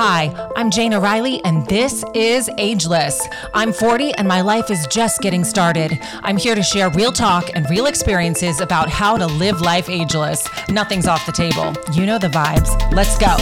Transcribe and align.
Hi, 0.00 0.32
I'm 0.54 0.70
Jayna 0.70 1.02
Riley, 1.02 1.44
and 1.44 1.66
this 1.66 2.04
is 2.14 2.48
Ageless. 2.56 3.20
I'm 3.52 3.72
40 3.72 4.12
and 4.12 4.28
my 4.28 4.42
life 4.42 4.70
is 4.70 4.86
just 4.86 5.20
getting 5.20 5.42
started. 5.42 5.98
I'm 6.22 6.36
here 6.36 6.54
to 6.54 6.62
share 6.62 6.88
real 6.90 7.10
talk 7.10 7.50
and 7.56 7.68
real 7.68 7.86
experiences 7.86 8.60
about 8.60 8.88
how 8.88 9.16
to 9.16 9.26
live 9.26 9.60
life 9.60 9.90
ageless. 9.90 10.46
Nothing's 10.68 11.08
off 11.08 11.26
the 11.26 11.32
table. 11.32 11.74
You 11.94 12.06
know 12.06 12.16
the 12.16 12.28
vibes. 12.28 12.70
Let's 12.92 13.18
go. 13.18 13.34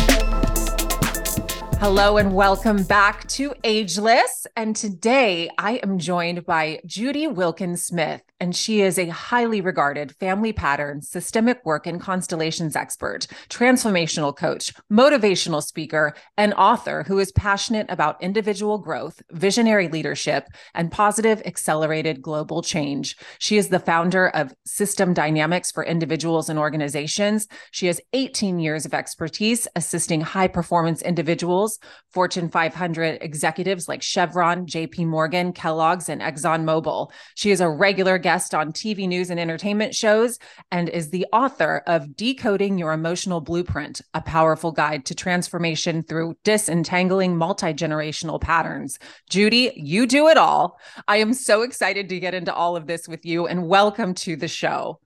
Hello 1.79 2.17
and 2.17 2.33
welcome 2.33 2.85
back 2.85 3.29
to 3.29 3.53
Ageless. 3.63 4.47
And 4.57 4.75
today 4.75 5.51
I 5.59 5.73
am 5.83 5.99
joined 5.99 6.47
by 6.47 6.81
Judy 6.87 7.27
Wilkins 7.27 7.85
Smith 7.85 8.23
and 8.41 8.55
she 8.55 8.83
is 8.83 8.99
a 8.99 9.09
highly 9.09 9.61
regarded 9.61 10.15
family 10.17 10.53
pattern, 10.53 11.01
systemic 11.03 11.65
work, 11.65 11.87
and 11.87 12.01
constellations 12.01 12.77
expert, 12.77 13.27
transformational 13.49 14.37
coach, 14.37 14.73
motivational 14.93 15.63
speaker, 15.63 16.15
and 16.37 16.53
author 16.55 17.05
who 17.07 17.19
is 17.19 17.33
passionate 17.33 17.87
about 17.89 18.23
individual 18.23 18.79
growth, 18.79 19.23
visionary 19.33 19.89
leadership, 19.89 20.49
and 20.75 20.93
positive 20.93 21.41
accelerated 21.47 22.21
global 22.21 22.63
change. 22.63 23.17
She 23.39 23.57
is 23.57 23.69
the 23.69 23.81
founder 23.81 24.29
of 24.29 24.55
System 24.67 25.15
Dynamics 25.15 25.71
for 25.71 25.85
Individuals 25.85 26.49
and 26.49 26.59
Organizations. 26.59 27.49
She 27.71 27.87
has 27.87 28.01
18 28.13 28.59
years 28.59 28.85
of 28.85 28.95
expertise 28.95 29.67
assisting 29.75 30.21
high 30.21 30.49
performance 30.49 31.03
individuals, 31.03 31.79
Fortune 32.11 32.51
500 32.51 33.23
executives 33.23 33.89
like 33.89 34.03
Chevron, 34.03 34.67
JP 34.67 35.07
Morgan, 35.07 35.53
Kellogg's, 35.53 36.09
and 36.09 36.21
ExxonMobil. 36.21 37.11
She 37.35 37.51
is 37.51 37.61
a 37.61 37.69
regular 37.69 38.19
guest 38.27 38.57
on 38.57 38.73
TV 38.73 39.07
news 39.07 39.31
and 39.31 39.39
entertainment 39.39 39.95
shows, 39.95 40.41
and 40.73 40.89
is 40.89 41.11
the 41.11 41.25
author 41.33 41.85
of 41.87 42.17
Decoding 42.17 42.77
Your 42.77 42.93
Emotional 42.93 43.41
Blueprint, 43.41 44.01
a 44.15 44.21
powerful 44.21 44.73
guide 44.73 45.05
to 45.05 45.15
transformation 45.15 46.03
through 46.03 46.35
disentangling 46.43 47.37
multi 47.37 47.73
generational 47.73 48.41
patterns. 48.41 48.99
Judy, 49.31 49.71
you 49.77 50.09
do 50.09 50.27
it 50.27 50.37
all. 50.37 50.81
I 51.07 51.19
am 51.19 51.35
so 51.35 51.63
excited 51.63 52.09
to 52.09 52.19
get 52.19 52.35
into 52.35 52.53
all 52.53 52.75
of 52.75 52.89
this 52.89 53.07
with 53.07 53.25
you, 53.25 53.47
and 53.47 53.69
welcome 53.69 54.13
to 54.15 54.35
the 54.35 54.49
show. 54.49 54.99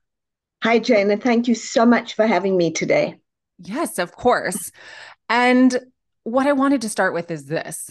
Hi, 0.63 0.81
Jayna. 0.81 1.23
Thank 1.23 1.47
you 1.47 1.55
so 1.55 1.85
much 1.85 2.15
for 2.15 2.27
having 2.27 2.57
me 2.57 2.71
today. 2.71 3.17
Yes, 3.59 3.99
of 3.99 4.13
course. 4.13 4.73
And 5.29 5.79
what 6.23 6.47
I 6.47 6.53
wanted 6.53 6.81
to 6.81 6.89
start 6.89 7.13
with 7.13 7.31
is 7.31 7.45
this 7.45 7.91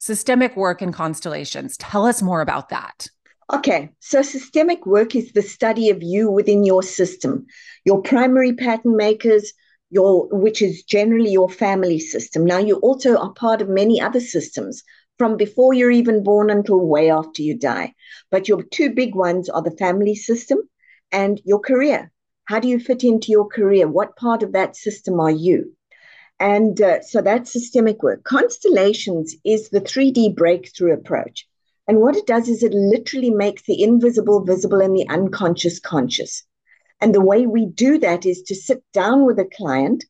systemic 0.00 0.56
work 0.56 0.82
and 0.82 0.92
constellations. 0.92 1.76
Tell 1.76 2.06
us 2.06 2.20
more 2.20 2.40
about 2.40 2.70
that. 2.70 3.06
Okay, 3.52 3.90
so 4.00 4.22
systemic 4.22 4.86
work 4.86 5.14
is 5.14 5.32
the 5.32 5.42
study 5.42 5.90
of 5.90 6.02
you 6.02 6.30
within 6.30 6.64
your 6.64 6.82
system, 6.82 7.46
your 7.84 8.00
primary 8.00 8.54
pattern 8.54 8.96
makers, 8.96 9.52
your 9.90 10.28
which 10.30 10.62
is 10.62 10.82
generally 10.82 11.30
your 11.30 11.50
family 11.50 11.98
system. 11.98 12.46
Now 12.46 12.58
you 12.58 12.76
also 12.76 13.18
are 13.18 13.34
part 13.34 13.60
of 13.60 13.68
many 13.68 14.00
other 14.00 14.20
systems 14.20 14.82
from 15.18 15.36
before 15.36 15.74
you're 15.74 15.90
even 15.90 16.24
born 16.24 16.48
until 16.48 16.86
way 16.86 17.10
after 17.10 17.42
you 17.42 17.54
die. 17.54 17.94
But 18.30 18.48
your 18.48 18.62
two 18.62 18.90
big 18.90 19.14
ones 19.14 19.50
are 19.50 19.62
the 19.62 19.76
family 19.76 20.14
system 20.14 20.60
and 21.12 21.38
your 21.44 21.60
career. 21.60 22.10
How 22.46 22.60
do 22.60 22.68
you 22.68 22.80
fit 22.80 23.04
into 23.04 23.30
your 23.30 23.46
career? 23.46 23.86
What 23.86 24.16
part 24.16 24.42
of 24.42 24.52
that 24.52 24.74
system 24.74 25.20
are 25.20 25.30
you? 25.30 25.76
And 26.40 26.80
uh, 26.80 27.02
so 27.02 27.20
that's 27.20 27.52
systemic 27.52 28.02
work. 28.02 28.24
Constellations 28.24 29.36
is 29.44 29.68
the 29.68 29.80
3D 29.80 30.34
breakthrough 30.34 30.94
approach. 30.94 31.46
And 31.86 32.00
what 32.00 32.16
it 32.16 32.26
does 32.26 32.48
is 32.48 32.62
it 32.62 32.72
literally 32.72 33.30
makes 33.30 33.62
the 33.64 33.82
invisible 33.82 34.44
visible 34.44 34.80
and 34.80 34.96
the 34.96 35.06
unconscious 35.08 35.78
conscious. 35.78 36.42
And 37.00 37.14
the 37.14 37.20
way 37.20 37.46
we 37.46 37.66
do 37.66 37.98
that 37.98 38.24
is 38.24 38.42
to 38.44 38.54
sit 38.54 38.82
down 38.92 39.26
with 39.26 39.38
a 39.38 39.50
client, 39.56 40.04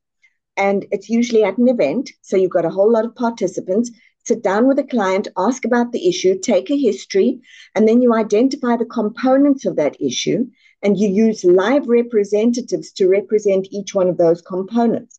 and 0.57 0.87
it's 0.93 1.09
usually 1.09 1.43
at 1.43 1.59
an 1.59 1.69
event. 1.69 2.11
So 2.23 2.37
you've 2.37 2.53
got 2.53 2.65
a 2.65 2.71
whole 2.71 2.93
lot 2.93 3.05
of 3.05 3.17
participants. 3.17 3.91
Sit 4.25 4.43
down 4.43 4.69
with 4.69 4.79
a 4.79 4.85
client, 4.85 5.29
ask 5.37 5.65
about 5.65 5.93
the 5.93 6.09
issue, 6.09 6.39
take 6.39 6.71
a 6.71 6.79
history, 6.79 7.41
and 7.75 7.89
then 7.89 8.01
you 8.01 8.15
identify 8.15 8.77
the 8.77 8.87
components 8.87 9.67
of 9.67 9.77
that 9.77 10.01
issue, 10.01 10.47
and 10.83 10.97
you 10.97 11.09
use 11.09 11.45
live 11.45 11.89
representatives 11.89 12.93
to 12.93 13.09
represent 13.09 13.67
each 13.73 13.95
one 13.95 14.09
of 14.09 14.17
those 14.17 14.41
components. 14.41 15.19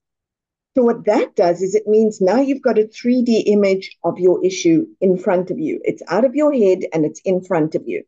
So 0.75 0.83
what 0.83 1.05
that 1.05 1.35
does 1.37 1.61
is 1.61 1.73
it 1.73 1.87
means 1.87 2.19
now 2.19 2.41
you've 2.41 2.61
got 2.61 2.77
a 2.77 2.83
3D 2.83 3.43
image 3.45 3.97
of 4.03 4.19
your 4.19 4.43
issue 4.43 4.85
in 4.99 5.17
front 5.17 5.49
of 5.49 5.57
you. 5.57 5.79
It's 5.85 6.03
out 6.09 6.25
of 6.25 6.35
your 6.35 6.53
head 6.53 6.79
and 6.93 7.05
it's 7.05 7.21
in 7.23 7.41
front 7.41 7.75
of 7.75 7.83
you. 7.87 8.03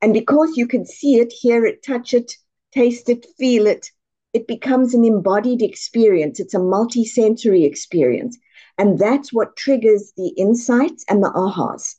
And 0.00 0.12
because 0.12 0.56
you 0.56 0.68
can 0.68 0.86
see 0.86 1.16
it, 1.16 1.32
hear 1.32 1.66
it, 1.66 1.82
touch 1.82 2.14
it, 2.14 2.34
taste 2.72 3.08
it, 3.08 3.26
feel 3.36 3.66
it, 3.66 3.90
it 4.32 4.46
becomes 4.46 4.94
an 4.94 5.04
embodied 5.04 5.60
experience. 5.60 6.38
It's 6.38 6.54
a 6.54 6.60
multi-sensory 6.60 7.64
experience. 7.64 8.38
And 8.76 8.96
that's 8.96 9.32
what 9.32 9.56
triggers 9.56 10.12
the 10.16 10.28
insights 10.28 11.04
and 11.08 11.20
the 11.20 11.30
ahas. 11.30 11.96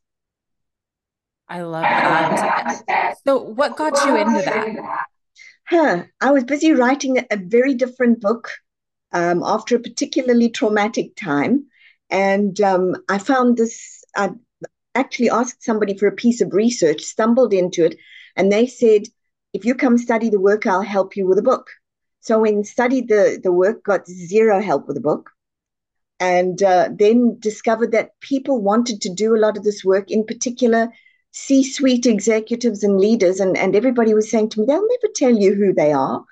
I 1.50 1.64
love 1.64 1.82
that. 1.82 3.16
So 3.26 3.40
what 3.42 3.76
got 3.76 4.06
you 4.06 4.16
into 4.16 4.44
that? 4.46 5.06
Huh. 5.66 6.04
I 6.22 6.32
was 6.32 6.46
busy 6.46 6.72
writing 6.72 7.18
a 7.30 7.36
very 7.36 7.74
different 7.74 8.22
book 8.22 8.50
um, 9.12 9.42
after 9.44 9.76
a 9.76 9.80
particularly 9.80 10.50
traumatic 10.50 11.16
time. 11.16 11.66
And 12.10 12.60
um, 12.62 12.96
I 13.08 13.18
found 13.18 13.58
this, 13.58 14.04
I 14.16 14.32
actually 14.96 15.30
asked 15.30 15.64
somebody 15.64 15.98
for 15.98 16.08
a 16.08 16.12
piece 16.12 16.42
of 16.42 16.54
research, 16.54 17.02
stumbled 17.02 17.54
into 17.54 17.86
it, 17.86 17.98
and 18.36 18.52
they 18.52 18.68
said, 18.68 19.04
if 19.54 19.66
you 19.66 19.76
come 19.76 19.98
study 19.98 20.30
the 20.30 20.40
work, 20.40 20.66
I'll 20.66 20.82
help 20.82 21.16
you 21.16 21.28
with 21.28 21.40
a 21.40 21.44
book. 21.44 21.70
So 22.20 22.40
when 22.40 22.64
studied 22.64 23.08
the, 23.08 23.40
the 23.42 23.52
work, 23.52 23.84
got 23.84 24.08
zero 24.08 24.62
help 24.62 24.88
with 24.88 24.96
the 24.96 25.02
book. 25.02 25.32
And 26.20 26.62
uh, 26.62 26.90
then 26.94 27.38
discovered 27.40 27.92
that 27.94 28.20
people 28.20 28.62
wanted 28.62 29.02
to 29.02 29.14
do 29.14 29.36
a 29.36 29.40
lot 29.40 29.58
of 29.58 29.64
this 29.64 29.86
work, 29.86 30.12
in 30.12 30.26
particular, 30.26 30.90
C 31.32 31.64
suite 31.64 32.06
executives 32.06 32.84
and 32.84 33.00
leaders. 33.00 33.40
And, 33.40 33.58
and 33.58 33.76
everybody 33.76 34.14
was 34.14 34.30
saying 34.30 34.50
to 34.50 34.60
me, 34.60 34.66
they'll 34.66 34.82
never 34.82 35.14
tell 35.16 35.36
you 35.36 35.56
who 35.56 35.74
they 35.74 35.94
are 35.94 36.24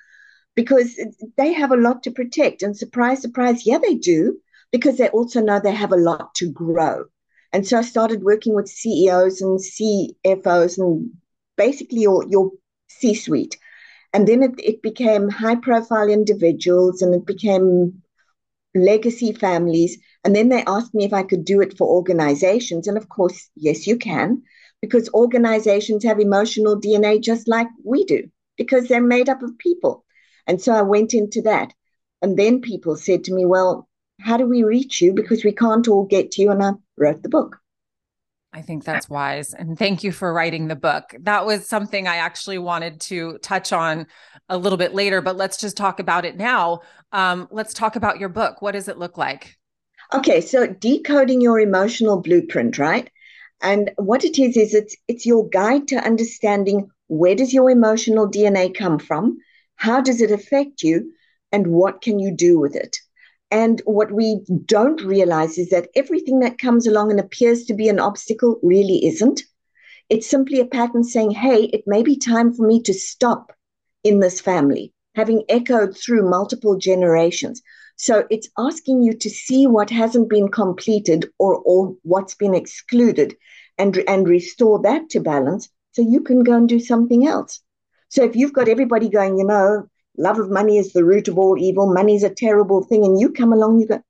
because 0.58 1.00
they 1.38 1.54
have 1.54 1.72
a 1.72 1.78
lot 1.78 2.02
to 2.02 2.10
protect. 2.10 2.64
And 2.64 2.76
surprise, 2.76 3.22
surprise, 3.22 3.68
yeah, 3.68 3.78
they 3.78 3.94
do, 3.94 4.40
because 4.72 4.98
they 4.98 5.08
also 5.10 5.40
know 5.40 5.60
they 5.60 5.72
have 5.72 5.92
a 5.92 5.98
lot 5.98 6.34
to 6.38 6.52
grow. 6.52 7.06
And 7.54 7.66
so 7.66 7.78
I 7.78 7.84
started 7.84 8.24
working 8.24 8.56
with 8.56 8.68
CEOs 8.68 9.40
and 9.40 9.60
CFOs 9.60 10.80
and 10.80 11.12
basically 11.58 12.02
your, 12.02 12.26
your 12.28 12.52
C 12.88 13.14
suite. 13.14 13.56
And 14.14 14.28
then 14.28 14.42
it, 14.42 14.54
it 14.58 14.82
became 14.82 15.30
high 15.30 15.58
profile 15.58 16.10
individuals 16.10 17.04
and 17.04 17.14
it 17.14 17.28
became 17.28 18.02
legacy 18.74 19.34
families. 19.34 20.00
And 20.24 20.36
then 20.36 20.50
they 20.50 20.64
asked 20.66 20.96
me 20.96 21.06
if 21.06 21.14
I 21.14 21.22
could 21.22 21.46
do 21.46 21.62
it 21.62 21.78
for 21.78 21.88
organizations. 21.88 22.88
And 22.88 22.98
of 22.98 23.10
course, 23.10 23.48
yes, 23.56 23.86
you 23.86 23.96
can, 23.96 24.42
because 24.82 25.08
organizations 25.14 26.04
have 26.04 26.20
emotional 26.20 26.82
DNA 26.82 27.22
just 27.22 27.48
like 27.48 27.68
we 27.84 28.06
do, 28.06 28.24
because 28.58 28.88
they're 28.88 29.02
made 29.02 29.30
up 29.30 29.44
of 29.44 29.56
people. 29.60 30.04
And 30.48 30.62
so 30.62 30.74
I 30.74 30.82
went 30.82 31.14
into 31.14 31.42
that. 31.44 31.74
And 32.22 32.38
then 32.38 32.62
people 32.62 32.96
said 32.96 33.24
to 33.26 33.34
me, 33.34 33.46
Well, 33.46 33.88
how 34.20 34.38
do 34.38 34.48
we 34.48 34.64
reach 34.64 35.02
you? 35.02 35.14
Because 35.14 35.44
we 35.44 35.52
can't 35.52 35.88
all 35.88 36.06
get 36.06 36.32
to 36.32 36.42
you. 36.42 36.52
And 36.52 36.64
I 36.64 36.72
wrote 36.98 37.22
the 37.22 37.30
book. 37.30 37.58
I 38.54 38.62
think 38.62 38.86
that's 38.86 39.10
wise. 39.10 39.54
And 39.54 39.78
thank 39.78 40.04
you 40.04 40.12
for 40.12 40.34
writing 40.34 40.68
the 40.68 40.76
book. 40.76 41.14
That 41.20 41.46
was 41.46 41.68
something 41.68 42.08
I 42.08 42.16
actually 42.16 42.58
wanted 42.58 43.00
to 43.02 43.38
touch 43.40 43.72
on 43.72 44.08
a 44.50 44.58
little 44.58 44.78
bit 44.78 44.96
later, 44.96 45.22
but 45.22 45.36
let's 45.36 45.58
just 45.58 45.78
talk 45.78 46.00
about 46.00 46.26
it 46.26 46.38
now. 46.38 46.80
Um, 47.12 47.48
let's 47.52 47.74
talk 47.74 47.96
about 47.96 48.20
your 48.20 48.30
book. 48.30 48.62
What 48.62 48.72
does 48.72 48.88
it 48.88 48.98
look 48.98 49.18
like? 49.18 49.58
Okay, 50.14 50.42
so 50.42 50.66
decoding 50.66 51.42
your 51.42 51.60
emotional 51.60 52.20
blueprint, 52.22 52.80
right? 52.80 53.12
And 53.62 53.92
what 53.98 54.24
it 54.24 54.40
is 54.40 54.56
is 54.56 54.74
it's 54.74 54.96
it's 55.08 55.26
your 55.26 55.48
guide 55.50 55.88
to 55.90 55.98
understanding 55.98 56.90
where 57.08 57.36
does 57.36 57.54
your 57.54 57.70
emotional 57.70 58.30
DNA 58.30 58.74
come 58.74 59.00
from? 59.00 59.38
How 59.78 60.02
does 60.02 60.22
it 60.22 60.32
affect 60.32 60.84
you? 60.84 61.14
And 61.52 61.68
what 61.68 62.02
can 62.02 62.20
you 62.20 62.36
do 62.36 62.60
with 62.60 62.76
it? 62.76 62.98
And 63.50 63.82
what 63.86 64.12
we 64.12 64.42
don't 64.66 65.02
realize 65.02 65.58
is 65.58 65.70
that 65.70 65.88
everything 65.96 66.40
that 66.40 66.58
comes 66.58 66.86
along 66.86 67.12
and 67.12 67.20
appears 67.20 67.64
to 67.66 67.74
be 67.74 67.88
an 67.88 68.00
obstacle 68.00 68.60
really 68.62 69.06
isn't. 69.06 69.42
It's 70.10 70.28
simply 70.28 70.60
a 70.60 70.66
pattern 70.66 71.04
saying, 71.04 71.32
hey, 71.32 71.64
it 71.66 71.84
may 71.88 72.04
be 72.04 72.18
time 72.18 72.54
for 72.54 72.68
me 72.68 72.82
to 72.84 72.94
stop 72.94 73.54
in 74.04 74.20
this 74.20 74.42
family, 74.42 74.94
having 75.16 75.44
echoed 75.48 75.96
through 75.98 76.30
multiple 76.30 76.78
generations. 76.78 77.62
So 77.96 78.26
it's 78.30 78.50
asking 78.58 79.04
you 79.04 79.14
to 79.14 79.30
see 79.30 79.68
what 79.68 79.90
hasn't 79.90 80.30
been 80.30 80.50
completed 80.50 81.26
or, 81.40 81.56
or 81.66 81.96
what's 82.04 82.36
been 82.36 82.54
excluded 82.54 83.36
and, 83.78 83.98
and 84.08 84.28
restore 84.28 84.82
that 84.82 85.10
to 85.12 85.20
balance 85.20 85.70
so 85.92 86.02
you 86.02 86.22
can 86.22 86.44
go 86.44 86.54
and 86.54 86.70
do 86.70 86.80
something 86.80 87.28
else. 87.28 87.62
So 88.10 88.24
if 88.24 88.36
you've 88.36 88.54
got 88.54 88.68
everybody 88.70 89.10
going, 89.10 89.38
you 89.38 89.46
know, 89.46 89.88
love 90.18 90.40
of 90.40 90.50
money 90.50 90.78
is 90.78 90.94
the 90.94 91.06
root 91.06 91.28
of 91.28 91.38
all 91.38 91.58
evil, 91.58 91.94
money's 91.94 92.24
a 92.24 92.30
terrible 92.30 92.84
thing, 92.84 93.04
and 93.06 93.20
you 93.20 93.32
come 93.32 93.54
along, 93.54 93.80
you 93.80 93.88
go, 93.88 94.02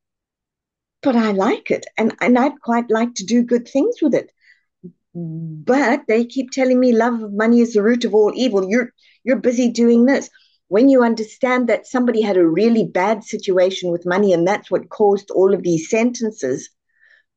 but 1.02 1.16
I 1.16 1.32
like 1.32 1.72
it. 1.72 1.86
And, 1.98 2.16
and 2.22 2.38
I'd 2.38 2.62
quite 2.62 2.90
like 2.90 3.16
to 3.16 3.26
do 3.26 3.44
good 3.44 3.68
things 3.68 3.96
with 4.02 4.14
it. 4.14 4.32
But 5.14 6.02
they 6.08 6.26
keep 6.26 6.52
telling 6.52 6.80
me 6.80 6.92
love 6.94 7.22
of 7.22 7.34
money 7.34 7.62
is 7.62 7.74
the 7.74 7.84
root 7.84 8.06
of 8.06 8.14
all 8.14 8.32
evil. 8.36 8.70
You're 8.70 8.94
you're 9.24 9.38
busy 9.42 9.70
doing 9.72 10.06
this. 10.06 10.30
when 10.70 10.90
you 10.90 11.04
understand 11.04 11.70
that 11.70 11.88
somebody 11.88 12.22
had 12.22 12.38
a 12.38 12.48
really 12.48 12.86
bad 12.86 13.24
situation 13.24 13.92
with 13.92 14.06
money 14.06 14.34
and 14.34 14.48
that's 14.48 14.70
what 14.70 14.90
caused 14.90 15.32
all 15.32 15.54
of 15.54 15.64
these 15.64 15.90
sentences, 15.90 16.70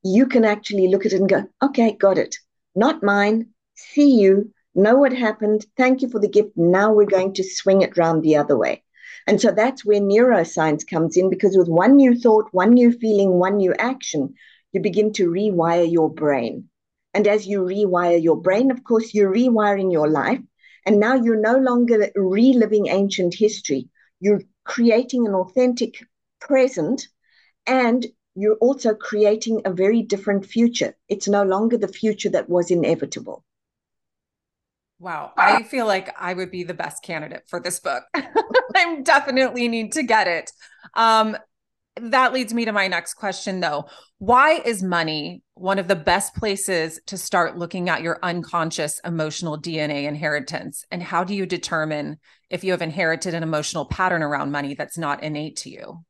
you 0.03 0.27
can 0.27 0.45
actually 0.45 0.89
look 0.89 1.06
at 1.06 1.13
it 1.13 1.21
and 1.21 1.29
go, 1.29 1.45
okay, 1.63 1.93
got 1.93 2.19
it. 2.19 2.37
Not 2.75 3.03
mine. 3.03 3.51
See 3.75 4.13
you. 4.21 4.53
Know 4.75 4.96
what 4.96 5.12
happened. 5.12 5.67
Thank 5.76 6.02
you 6.02 6.08
for 6.08 6.20
the 6.20 6.28
gift. 6.28 6.56
Now 6.56 6.93
we're 6.93 7.06
going 7.06 7.34
to 7.34 7.44
swing 7.44 7.82
it 7.82 7.96
round 7.96 8.22
the 8.22 8.37
other 8.37 8.56
way. 8.56 8.84
And 9.26 9.40
so 9.40 9.50
that's 9.50 9.84
where 9.84 10.00
neuroscience 10.00 10.87
comes 10.87 11.17
in 11.17 11.28
because 11.28 11.56
with 11.56 11.69
one 11.69 11.96
new 11.96 12.19
thought, 12.19 12.49
one 12.52 12.75
new 12.75 12.93
feeling, 12.93 13.32
one 13.32 13.56
new 13.56 13.75
action, 13.75 14.34
you 14.72 14.81
begin 14.81 15.12
to 15.14 15.31
rewire 15.31 15.90
your 15.90 16.08
brain. 16.08 16.69
And 17.12 17.26
as 17.26 17.46
you 17.46 17.62
rewire 17.62 18.22
your 18.22 18.40
brain, 18.40 18.70
of 18.70 18.84
course, 18.84 19.12
you're 19.12 19.34
rewiring 19.34 19.93
your 19.93 20.08
life. 20.08 20.40
And 20.87 21.00
now 21.00 21.14
you're 21.14 21.40
no 21.40 21.56
longer 21.58 22.11
reliving 22.14 22.87
ancient 22.87 23.34
history. 23.34 23.88
You're 24.20 24.43
creating 24.64 25.26
an 25.26 25.34
authentic 25.34 26.05
present 26.40 27.08
and 27.67 28.06
you're 28.34 28.56
also 28.56 28.94
creating 28.94 29.62
a 29.64 29.72
very 29.72 30.02
different 30.02 30.46
future. 30.46 30.96
It's 31.08 31.28
no 31.28 31.43
longer 31.43 31.76
the 31.76 31.88
future 31.88 32.31
that 32.31 32.49
was 32.49 32.70
inevitable. 32.70 33.44
Wow. 35.00 35.32
I 35.37 35.62
feel 35.62 35.87
like 35.87 36.14
I 36.20 36.35
would 36.35 36.50
be 36.50 36.62
the 36.62 36.75
best 36.75 37.02
candidate 37.02 37.44
for 37.49 37.58
this 37.58 37.81
book. 37.81 38.05
I 38.14 39.00
definitely 39.02 39.67
need 39.67 39.93
to 39.93 40.02
get 40.02 40.29
it. 40.29 40.52
Um, 40.94 41.38
that 41.97 42.35
leads 42.35 42.52
me 42.52 42.67
to 42.67 42.73
my 42.73 42.87
next 42.87 43.14
question, 43.14 43.61
though. 43.61 43.87
Why 44.19 44.61
is 44.61 44.82
money 44.82 45.43
one 45.55 45.79
of 45.79 45.88
the 45.88 45.97
best 45.97 46.35
places 46.35 47.00
to 47.06 47.17
start 47.17 47.56
looking 47.56 47.88
at 47.88 48.02
your 48.02 48.19
unconscious 48.23 49.00
emotional 49.02 49.58
DNA 49.58 50.05
inheritance? 50.05 50.85
And 50.91 51.03
how 51.03 51.25
do 51.25 51.35
you 51.35 51.46
determine 51.46 52.19
if 52.50 52.62
you 52.62 52.73
have 52.73 52.82
inherited 52.82 53.32
an 53.32 53.43
emotional 53.43 53.87
pattern 53.87 54.23
around 54.23 54.53
money 54.53 54.75
that's 54.75 54.99
not 54.99 55.23
innate 55.23 55.56
to 55.56 55.70
you? 55.70 56.05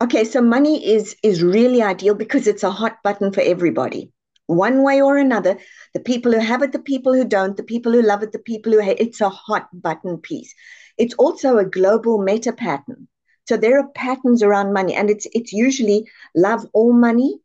Okay, 0.00 0.24
so 0.24 0.40
money 0.40 0.84
is 0.84 1.14
is 1.22 1.44
really 1.44 1.80
ideal 1.80 2.14
because 2.14 2.48
it's 2.48 2.64
a 2.64 2.70
hot 2.72 2.96
button 3.04 3.32
for 3.32 3.40
everybody 3.40 4.10
one 4.52 4.82
way 4.82 5.00
or 5.00 5.16
another. 5.18 5.58
The 5.94 6.00
people 6.00 6.32
who 6.32 6.38
have 6.38 6.62
it, 6.62 6.72
the 6.72 6.78
people 6.78 7.12
who 7.14 7.24
don't, 7.24 7.56
the 7.56 7.62
people 7.62 7.92
who 7.92 8.02
love 8.02 8.22
it, 8.22 8.32
the 8.32 8.38
people 8.38 8.72
who 8.72 8.80
hate 8.80 9.00
it's 9.00 9.20
a 9.20 9.28
hot 9.28 9.68
button 9.72 10.18
piece. 10.18 10.54
It's 10.98 11.14
also 11.14 11.58
a 11.58 11.64
global 11.64 12.18
meta 12.22 12.52
pattern. 12.52 13.08
So 13.48 13.56
there 13.56 13.78
are 13.78 13.88
patterns 13.88 14.42
around 14.42 14.72
money, 14.72 14.94
and 14.94 15.10
it's 15.10 15.26
it's 15.32 15.52
usually 15.52 16.08
love 16.34 16.66
or 16.72 16.94
money. 16.94 17.40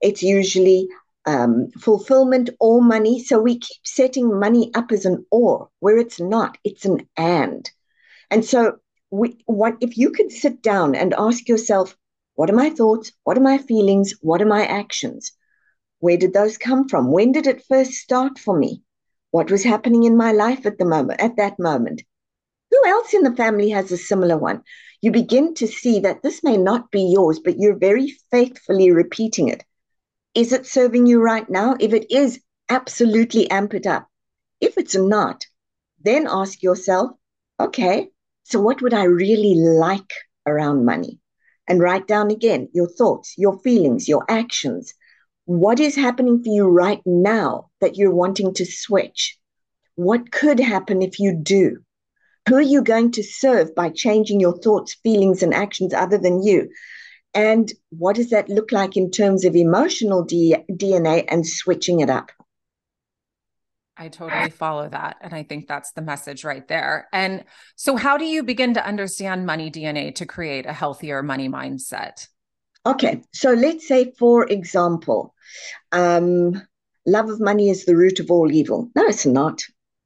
It's 0.00 0.22
usually 0.22 0.88
um, 1.26 1.68
fulfillment 1.80 2.50
or 2.60 2.82
money. 2.82 3.22
So 3.22 3.40
we 3.40 3.58
keep 3.58 3.80
setting 3.84 4.38
money 4.38 4.70
up 4.74 4.92
as 4.92 5.04
an 5.06 5.24
or, 5.30 5.68
where 5.80 5.96
it's 5.96 6.20
not. 6.20 6.58
It's 6.64 6.84
an 6.84 7.08
and. 7.16 7.70
And 8.30 8.44
so 8.44 8.78
we 9.10 9.38
what 9.46 9.76
if 9.80 9.96
you 9.96 10.10
could 10.10 10.32
sit 10.32 10.62
down 10.62 10.94
and 10.94 11.14
ask 11.16 11.48
yourself, 11.48 11.96
what 12.34 12.50
are 12.50 12.54
my 12.54 12.70
thoughts? 12.70 13.12
What 13.24 13.36
are 13.36 13.42
my 13.42 13.58
feelings? 13.58 14.14
What 14.20 14.42
are 14.42 14.46
my 14.46 14.66
actions? 14.66 15.32
Where 16.02 16.16
did 16.16 16.34
those 16.34 16.58
come 16.58 16.88
from? 16.88 17.12
When 17.12 17.30
did 17.30 17.46
it 17.46 17.64
first 17.64 17.92
start 17.92 18.36
for 18.36 18.58
me? 18.58 18.82
What 19.30 19.52
was 19.52 19.62
happening 19.62 20.02
in 20.02 20.16
my 20.16 20.32
life 20.32 20.66
at 20.66 20.76
the 20.76 20.84
moment, 20.84 21.20
at 21.20 21.36
that 21.36 21.60
moment? 21.60 22.02
Who 22.72 22.86
else 22.88 23.14
in 23.14 23.22
the 23.22 23.36
family 23.36 23.70
has 23.70 23.92
a 23.92 23.96
similar 23.96 24.36
one? 24.36 24.64
You 25.00 25.12
begin 25.12 25.54
to 25.54 25.68
see 25.68 26.00
that 26.00 26.20
this 26.24 26.42
may 26.42 26.56
not 26.56 26.90
be 26.90 27.02
yours, 27.02 27.38
but 27.38 27.60
you're 27.60 27.78
very 27.78 28.08
faithfully 28.32 28.90
repeating 28.90 29.46
it. 29.46 29.62
Is 30.34 30.52
it 30.52 30.66
serving 30.66 31.06
you 31.06 31.22
right 31.22 31.48
now? 31.48 31.76
If 31.78 31.92
it 31.92 32.10
is, 32.10 32.40
absolutely 32.68 33.48
amp 33.48 33.72
it 33.72 33.86
up. 33.86 34.08
If 34.60 34.78
it's 34.78 34.96
not, 34.96 35.46
then 36.02 36.26
ask 36.28 36.64
yourself, 36.64 37.12
okay, 37.60 38.08
so 38.42 38.60
what 38.60 38.82
would 38.82 38.92
I 38.92 39.04
really 39.04 39.54
like 39.54 40.12
around 40.48 40.84
money? 40.84 41.20
And 41.68 41.80
write 41.80 42.08
down 42.08 42.32
again 42.32 42.70
your 42.72 42.88
thoughts, 42.88 43.34
your 43.38 43.60
feelings, 43.60 44.08
your 44.08 44.24
actions 44.28 44.94
what 45.44 45.80
is 45.80 45.96
happening 45.96 46.42
for 46.42 46.50
you 46.50 46.68
right 46.68 47.00
now 47.04 47.70
that 47.80 47.96
you're 47.96 48.14
wanting 48.14 48.54
to 48.54 48.64
switch? 48.64 49.38
What 49.94 50.30
could 50.30 50.60
happen 50.60 51.02
if 51.02 51.18
you 51.18 51.34
do? 51.34 51.78
Who 52.48 52.56
are 52.56 52.60
you 52.60 52.82
going 52.82 53.12
to 53.12 53.22
serve 53.22 53.74
by 53.74 53.90
changing 53.90 54.40
your 54.40 54.56
thoughts, 54.56 54.94
feelings, 54.94 55.42
and 55.42 55.54
actions 55.54 55.94
other 55.94 56.18
than 56.18 56.42
you? 56.42 56.70
And 57.34 57.72
what 57.90 58.16
does 58.16 58.30
that 58.30 58.48
look 58.48 58.72
like 58.72 58.96
in 58.96 59.10
terms 59.10 59.44
of 59.44 59.56
emotional 59.56 60.24
D- 60.24 60.56
DNA 60.70 61.24
and 61.28 61.46
switching 61.46 62.00
it 62.00 62.10
up? 62.10 62.30
I 63.96 64.08
totally 64.08 64.50
follow 64.50 64.88
that. 64.88 65.16
And 65.20 65.34
I 65.34 65.42
think 65.42 65.68
that's 65.68 65.92
the 65.92 66.02
message 66.02 66.44
right 66.44 66.66
there. 66.66 67.08
And 67.12 67.44
so, 67.76 67.96
how 67.96 68.16
do 68.16 68.24
you 68.24 68.42
begin 68.42 68.74
to 68.74 68.86
understand 68.86 69.46
money 69.46 69.70
DNA 69.70 70.14
to 70.16 70.26
create 70.26 70.66
a 70.66 70.72
healthier 70.72 71.22
money 71.22 71.48
mindset? 71.48 72.26
Okay, 72.84 73.22
so 73.32 73.52
let's 73.52 73.86
say, 73.86 74.12
for 74.18 74.44
example, 74.48 75.34
um, 75.92 76.60
love 77.06 77.30
of 77.30 77.40
money 77.40 77.70
is 77.70 77.84
the 77.84 77.96
root 77.96 78.18
of 78.18 78.30
all 78.30 78.50
evil. 78.50 78.90
No, 78.96 79.04
it's 79.06 79.26
not. 79.26 79.62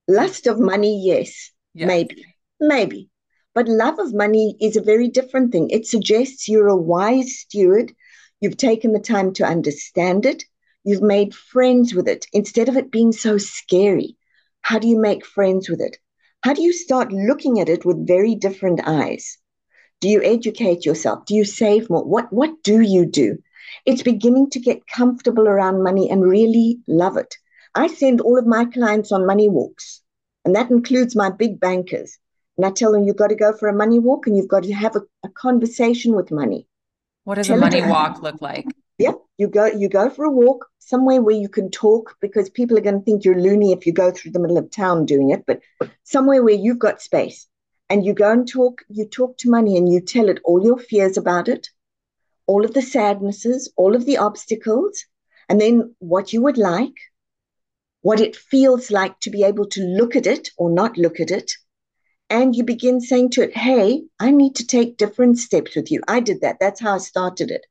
Lust 0.08 0.46
of 0.46 0.60
money, 0.60 1.02
yes, 1.04 1.50
yes, 1.72 1.86
maybe, 1.86 2.24
maybe. 2.60 3.08
But 3.54 3.68
love 3.68 3.98
of 3.98 4.12
money 4.12 4.56
is 4.60 4.76
a 4.76 4.82
very 4.82 5.08
different 5.08 5.52
thing. 5.52 5.70
It 5.70 5.86
suggests 5.86 6.48
you're 6.48 6.68
a 6.68 6.76
wise 6.76 7.38
steward. 7.38 7.94
You've 8.40 8.58
taken 8.58 8.92
the 8.92 9.00
time 9.00 9.32
to 9.34 9.46
understand 9.46 10.26
it. 10.26 10.44
You've 10.84 11.02
made 11.02 11.34
friends 11.34 11.94
with 11.94 12.06
it 12.06 12.26
instead 12.34 12.68
of 12.68 12.76
it 12.76 12.90
being 12.90 13.12
so 13.12 13.38
scary. 13.38 14.16
How 14.60 14.78
do 14.78 14.86
you 14.86 15.00
make 15.00 15.24
friends 15.24 15.70
with 15.70 15.80
it? 15.80 15.96
How 16.42 16.52
do 16.52 16.60
you 16.60 16.74
start 16.74 17.10
looking 17.10 17.58
at 17.58 17.70
it 17.70 17.86
with 17.86 18.06
very 18.06 18.34
different 18.34 18.80
eyes? 18.84 19.38
Do 20.00 20.08
you 20.08 20.22
educate 20.22 20.84
yourself? 20.84 21.24
Do 21.24 21.34
you 21.34 21.44
save 21.44 21.88
more? 21.88 22.04
What 22.04 22.32
what 22.32 22.62
do 22.62 22.80
you 22.80 23.06
do? 23.06 23.38
It's 23.86 24.02
beginning 24.02 24.50
to 24.50 24.60
get 24.60 24.86
comfortable 24.86 25.48
around 25.48 25.82
money 25.82 26.10
and 26.10 26.22
really 26.22 26.80
love 26.86 27.16
it. 27.16 27.36
I 27.74 27.86
send 27.86 28.20
all 28.20 28.38
of 28.38 28.46
my 28.46 28.66
clients 28.66 29.10
on 29.10 29.26
money 29.26 29.48
walks, 29.48 30.02
and 30.44 30.54
that 30.54 30.70
includes 30.70 31.16
my 31.16 31.30
big 31.30 31.60
bankers. 31.60 32.18
And 32.56 32.66
I 32.66 32.70
tell 32.70 32.92
them 32.92 33.04
you've 33.04 33.16
got 33.16 33.28
to 33.28 33.34
go 33.34 33.52
for 33.52 33.68
a 33.68 33.74
money 33.74 33.98
walk 33.98 34.26
and 34.26 34.36
you've 34.36 34.48
got 34.48 34.62
to 34.64 34.72
have 34.72 34.96
a, 34.96 35.02
a 35.24 35.28
conversation 35.28 36.14
with 36.14 36.30
money. 36.30 36.66
What 37.24 37.34
does 37.36 37.48
tell 37.48 37.58
a 37.58 37.60
money 37.60 37.82
walk 37.82 38.22
look 38.22 38.40
like? 38.40 38.66
Yeah, 38.98 39.12
you 39.38 39.48
go 39.48 39.66
you 39.66 39.88
go 39.88 40.10
for 40.10 40.24
a 40.24 40.30
walk 40.30 40.66
somewhere 40.78 41.20
where 41.22 41.34
you 41.34 41.48
can 41.48 41.70
talk 41.70 42.16
because 42.20 42.48
people 42.50 42.78
are 42.78 42.82
going 42.82 42.98
to 42.98 43.04
think 43.04 43.24
you're 43.24 43.40
loony 43.40 43.72
if 43.72 43.86
you 43.86 43.92
go 43.92 44.10
through 44.10 44.32
the 44.32 44.40
middle 44.40 44.58
of 44.58 44.70
town 44.70 45.06
doing 45.06 45.30
it, 45.30 45.44
but 45.46 45.60
somewhere 46.04 46.42
where 46.42 46.54
you've 46.54 46.78
got 46.78 47.02
space 47.02 47.46
and 47.88 48.04
you 48.04 48.12
go 48.12 48.32
and 48.32 48.48
talk, 48.48 48.82
you 48.88 49.04
talk 49.04 49.38
to 49.38 49.50
money 49.50 49.76
and 49.76 49.92
you 49.92 50.00
tell 50.00 50.28
it 50.28 50.40
all 50.44 50.64
your 50.64 50.78
fears 50.78 51.16
about 51.16 51.48
it, 51.48 51.68
all 52.46 52.64
of 52.64 52.74
the 52.74 52.82
sadnesses, 52.82 53.72
all 53.76 53.94
of 53.94 54.04
the 54.04 54.16
obstacles, 54.18 55.04
and 55.48 55.60
then 55.60 55.94
what 55.98 56.32
you 56.32 56.42
would 56.42 56.58
like, 56.58 56.94
what 58.02 58.20
it 58.20 58.36
feels 58.36 58.90
like 58.90 59.18
to 59.20 59.30
be 59.30 59.42
able 59.44 59.66
to 59.66 59.82
look 59.82 60.16
at 60.16 60.26
it 60.26 60.50
or 60.56 60.70
not 60.70 60.96
look 60.96 61.20
at 61.20 61.30
it. 61.30 61.52
And 62.28 62.56
you 62.56 62.64
begin 62.64 63.00
saying 63.00 63.30
to 63.30 63.42
it, 63.42 63.56
Hey, 63.56 64.02
I 64.18 64.32
need 64.32 64.56
to 64.56 64.66
take 64.66 64.96
different 64.96 65.38
steps 65.38 65.76
with 65.76 65.90
you. 65.92 66.02
I 66.08 66.20
did 66.20 66.40
that. 66.40 66.56
That's 66.60 66.80
how 66.80 66.96
I 66.96 66.98
started 66.98 67.52
it. 67.52 67.66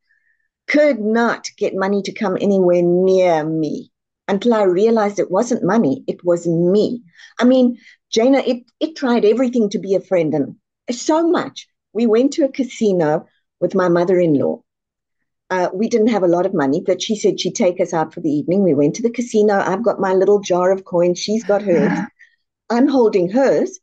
Could 0.68 1.00
not 1.00 1.50
get 1.58 1.76
money 1.76 2.02
to 2.04 2.14
come 2.14 2.38
anywhere 2.40 2.82
near 2.82 3.44
me 3.44 3.92
until 4.28 4.54
I 4.54 4.64
realized 4.64 5.20
it 5.20 5.30
wasn't 5.30 5.64
money, 5.64 6.04
it 6.08 6.24
was 6.24 6.48
me. 6.48 7.04
I 7.40 7.44
mean, 7.44 7.78
Jayna, 8.16 8.48
it, 8.48 8.64
it 8.80 8.96
tried 8.96 9.26
everything 9.26 9.70
to 9.72 9.80
be 9.80 9.94
a 9.96 10.00
friend 10.00 10.34
and 10.34 10.56
so 10.90 11.28
much. 11.28 11.68
We 11.92 12.06
went 12.06 12.32
to 12.34 12.46
a 12.46 12.52
casino 12.52 13.28
with 13.60 13.76
my 13.76 13.90
mother 13.90 14.18
in 14.20 14.36
law. 14.36 14.62
Uh, 15.50 15.70
we 15.74 15.90
didn't 15.90 16.08
have 16.08 16.24
a 16.24 16.28
lot 16.28 16.46
of 16.46 16.54
money, 16.54 16.82
but 16.86 17.02
she 17.02 17.18
said 17.18 17.40
she'd 17.40 17.56
take 17.56 17.82
us 17.82 17.94
out 17.94 18.14
for 18.14 18.22
the 18.22 18.30
evening. 18.30 18.64
We 18.64 18.74
went 18.74 18.96
to 18.96 19.02
the 19.02 19.10
casino. 19.10 19.56
I've 19.56 19.84
got 19.84 20.00
my 20.00 20.14
little 20.14 20.40
jar 20.40 20.72
of 20.72 20.86
coins. 20.86 21.20
She's 21.20 21.44
got 21.44 21.62
hers. 21.62 21.92
I'm 22.70 22.88
holding 22.88 23.30
hers. 23.30 23.80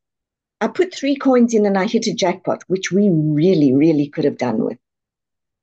I 0.62 0.68
put 0.68 0.94
three 0.94 1.16
coins 1.16 1.52
in 1.52 1.66
and 1.66 1.76
I 1.76 1.86
hit 1.86 2.06
a 2.06 2.14
jackpot, 2.14 2.62
which 2.68 2.90
we 2.90 3.10
really, 3.10 3.74
really 3.74 4.08
could 4.08 4.24
have 4.24 4.38
done 4.38 4.64
with. 4.64 4.78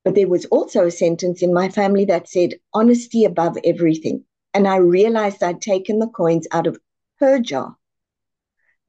But 0.05 0.13
there 0.13 0.27
was 0.27 0.45
also 0.45 0.85
a 0.85 0.91
sentence 0.91 1.41
in 1.41 1.53
my 1.53 1.69
family 1.69 2.05
that 2.05 2.29
said, 2.29 2.53
honesty 2.73 3.25
above 3.25 3.57
everything. 3.63 4.25
And 4.53 4.67
I 4.67 4.77
realized 4.77 5.41
I'd 5.41 5.61
taken 5.61 5.99
the 5.99 6.07
coins 6.07 6.47
out 6.51 6.67
of 6.67 6.77
her 7.19 7.39
jar. 7.39 7.75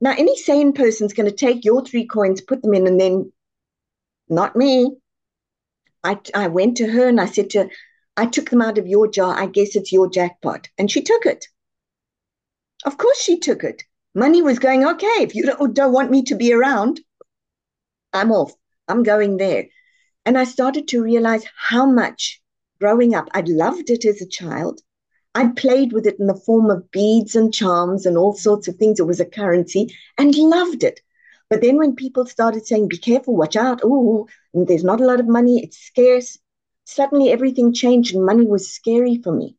Now, 0.01 0.15
any 0.17 0.35
sane 0.35 0.73
person's 0.73 1.13
going 1.13 1.29
to 1.29 1.35
take 1.35 1.63
your 1.63 1.85
three 1.85 2.07
coins, 2.07 2.41
put 2.41 2.63
them 2.63 2.73
in, 2.73 2.87
and 2.87 2.99
then 2.99 3.31
not 4.27 4.55
me. 4.55 4.97
I, 6.03 6.19
I 6.33 6.47
went 6.47 6.77
to 6.77 6.91
her 6.91 7.07
and 7.07 7.21
I 7.21 7.27
said 7.27 7.51
to 7.51 7.63
her, 7.63 7.69
I 8.17 8.25
took 8.25 8.49
them 8.49 8.61
out 8.61 8.79
of 8.79 8.87
your 8.87 9.07
jar. 9.07 9.37
I 9.37 9.45
guess 9.45 9.75
it's 9.75 9.91
your 9.91 10.09
jackpot. 10.09 10.67
And 10.77 10.89
she 10.89 11.01
took 11.03 11.27
it. 11.27 11.45
Of 12.83 12.97
course, 12.97 13.21
she 13.21 13.39
took 13.39 13.63
it. 13.63 13.83
Money 14.15 14.41
was 14.41 14.57
going, 14.57 14.85
okay, 14.85 15.21
if 15.21 15.35
you 15.35 15.45
don't, 15.45 15.73
don't 15.73 15.93
want 15.93 16.11
me 16.11 16.23
to 16.23 16.35
be 16.35 16.51
around, 16.51 16.99
I'm 18.11 18.31
off. 18.31 18.51
I'm 18.87 19.03
going 19.03 19.37
there. 19.37 19.67
And 20.25 20.37
I 20.37 20.43
started 20.43 20.87
to 20.89 21.03
realize 21.03 21.45
how 21.55 21.85
much 21.85 22.41
growing 22.79 23.13
up, 23.13 23.29
I'd 23.33 23.47
loved 23.47 23.89
it 23.89 24.03
as 24.05 24.21
a 24.21 24.27
child. 24.27 24.81
I 25.33 25.47
played 25.47 25.93
with 25.93 26.05
it 26.05 26.19
in 26.19 26.27
the 26.27 26.35
form 26.35 26.69
of 26.69 26.91
beads 26.91 27.35
and 27.35 27.53
charms 27.53 28.05
and 28.05 28.17
all 28.17 28.33
sorts 28.33 28.67
of 28.67 28.75
things. 28.75 28.99
It 28.99 29.07
was 29.07 29.19
a 29.19 29.25
currency 29.25 29.95
and 30.17 30.35
loved 30.35 30.83
it. 30.83 31.01
But 31.49 31.61
then 31.61 31.77
when 31.77 31.95
people 31.95 32.25
started 32.25 32.65
saying, 32.65 32.89
be 32.89 32.97
careful, 32.97 33.35
watch 33.35 33.55
out, 33.55 33.81
oh, 33.83 34.27
there's 34.53 34.83
not 34.83 35.01
a 35.01 35.05
lot 35.05 35.19
of 35.19 35.27
money, 35.27 35.63
it's 35.63 35.77
scarce, 35.77 36.37
suddenly 36.85 37.31
everything 37.31 37.73
changed 37.73 38.15
and 38.15 38.25
money 38.25 38.45
was 38.45 38.73
scary 38.73 39.17
for 39.21 39.31
me. 39.31 39.55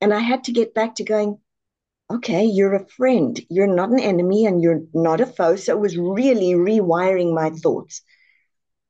And 0.00 0.12
I 0.12 0.20
had 0.20 0.44
to 0.44 0.52
get 0.52 0.74
back 0.74 0.96
to 0.96 1.04
going, 1.04 1.38
okay, 2.10 2.44
you're 2.44 2.74
a 2.74 2.86
friend. 2.86 3.40
You're 3.48 3.74
not 3.74 3.90
an 3.90 4.00
enemy 4.00 4.46
and 4.46 4.62
you're 4.62 4.82
not 4.92 5.20
a 5.20 5.26
foe. 5.26 5.56
So 5.56 5.74
it 5.74 5.80
was 5.80 5.96
really 5.96 6.52
rewiring 6.52 7.34
my 7.34 7.50
thoughts. 7.50 8.02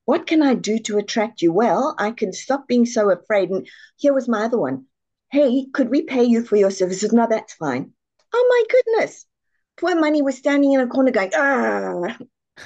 What 0.04 0.26
can 0.26 0.42
I 0.42 0.54
do 0.54 0.78
to 0.80 0.98
attract 0.98 1.42
you? 1.42 1.52
Well, 1.52 1.94
I 1.98 2.10
can 2.10 2.32
stop 2.32 2.66
being 2.66 2.86
so 2.86 3.10
afraid. 3.10 3.50
And 3.50 3.68
here 3.96 4.12
was 4.12 4.28
my 4.28 4.44
other 4.44 4.58
one. 4.58 4.86
Hey, 5.32 5.64
could 5.72 5.88
we 5.88 6.02
pay 6.02 6.24
you 6.24 6.44
for 6.44 6.56
your 6.56 6.70
services? 6.70 7.10
No, 7.10 7.26
that's 7.26 7.54
fine. 7.54 7.94
Oh 8.34 8.46
my 8.50 8.64
goodness. 8.68 9.24
Poor 9.78 9.98
money 9.98 10.20
was 10.20 10.36
standing 10.36 10.72
in 10.72 10.80
a 10.80 10.86
corner 10.86 11.10
going, 11.10 11.30
ah. 11.34 12.18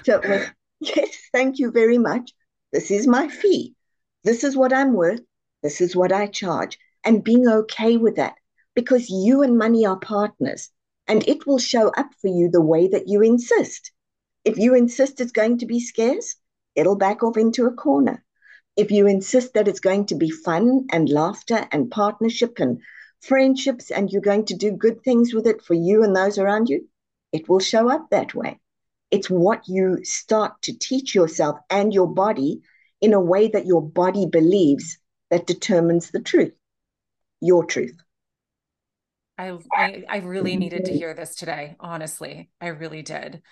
So 0.04 0.20
yes, 0.80 1.16
thank 1.32 1.60
you 1.60 1.70
very 1.70 1.96
much. 1.96 2.32
This 2.72 2.90
is 2.90 3.06
my 3.06 3.28
fee. 3.28 3.76
This 4.24 4.42
is 4.42 4.56
what 4.56 4.72
I'm 4.72 4.94
worth. 4.94 5.20
This 5.62 5.80
is 5.80 5.94
what 5.94 6.10
I 6.10 6.26
charge. 6.26 6.76
And 7.04 7.22
being 7.22 7.46
okay 7.46 7.96
with 7.98 8.16
that 8.16 8.34
because 8.74 9.08
you 9.10 9.42
and 9.42 9.56
money 9.56 9.86
are 9.86 10.00
partners 10.00 10.70
and 11.06 11.22
it 11.28 11.46
will 11.46 11.58
show 11.58 11.90
up 11.90 12.10
for 12.20 12.26
you 12.26 12.50
the 12.50 12.60
way 12.60 12.88
that 12.88 13.06
you 13.06 13.22
insist. 13.22 13.92
If 14.44 14.58
you 14.58 14.74
insist 14.74 15.20
it's 15.20 15.30
going 15.30 15.58
to 15.58 15.66
be 15.66 15.78
scarce, 15.78 16.34
it'll 16.74 16.96
back 16.96 17.22
off 17.22 17.36
into 17.36 17.66
a 17.66 17.72
corner. 17.72 18.24
If 18.76 18.90
you 18.90 19.06
insist 19.06 19.54
that 19.54 19.68
it's 19.68 19.80
going 19.80 20.06
to 20.06 20.14
be 20.14 20.30
fun 20.30 20.86
and 20.92 21.08
laughter 21.08 21.66
and 21.72 21.90
partnership 21.90 22.58
and 22.58 22.80
friendships 23.20 23.90
and 23.90 24.10
you're 24.10 24.20
going 24.20 24.44
to 24.46 24.54
do 24.54 24.70
good 24.70 25.02
things 25.02 25.32
with 25.32 25.46
it 25.46 25.62
for 25.62 25.74
you 25.74 26.02
and 26.02 26.14
those 26.14 26.38
around 26.38 26.68
you, 26.68 26.86
it 27.32 27.48
will 27.48 27.58
show 27.58 27.90
up 27.90 28.08
that 28.10 28.34
way. 28.34 28.60
It's 29.10 29.30
what 29.30 29.66
you 29.66 30.04
start 30.04 30.60
to 30.62 30.78
teach 30.78 31.14
yourself 31.14 31.58
and 31.70 31.92
your 31.92 32.06
body 32.06 32.60
in 33.00 33.14
a 33.14 33.20
way 33.20 33.48
that 33.48 33.66
your 33.66 33.82
body 33.82 34.26
believes 34.26 34.98
that 35.30 35.46
determines 35.46 36.10
the 36.10 36.20
truth, 36.20 36.52
your 37.40 37.64
truth. 37.64 37.96
I, 39.38 39.58
I, 39.72 40.04
I 40.08 40.16
really 40.18 40.56
needed 40.56 40.86
to 40.86 40.92
hear 40.92 41.12
this 41.14 41.34
today. 41.34 41.76
Honestly, 41.78 42.50
I 42.60 42.68
really 42.68 43.02
did. 43.02 43.42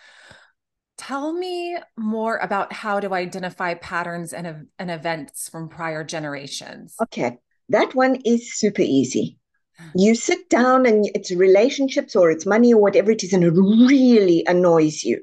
Tell 0.96 1.32
me 1.32 1.76
more 1.96 2.36
about 2.36 2.72
how 2.72 3.00
to 3.00 3.14
identify 3.14 3.74
patterns 3.74 4.32
and, 4.32 4.68
and 4.78 4.90
events 4.90 5.48
from 5.48 5.68
prior 5.68 6.04
generations. 6.04 6.94
Okay, 7.02 7.38
that 7.68 7.94
one 7.94 8.16
is 8.24 8.54
super 8.54 8.82
easy. 8.82 9.38
You 9.96 10.14
sit 10.14 10.48
down 10.48 10.86
and 10.86 11.04
it's 11.14 11.32
relationships 11.32 12.14
or 12.14 12.30
it's 12.30 12.46
money 12.46 12.72
or 12.72 12.80
whatever 12.80 13.10
it 13.10 13.24
is, 13.24 13.32
and 13.32 13.42
it 13.42 13.50
really 13.50 14.44
annoys 14.46 15.02
you. 15.02 15.20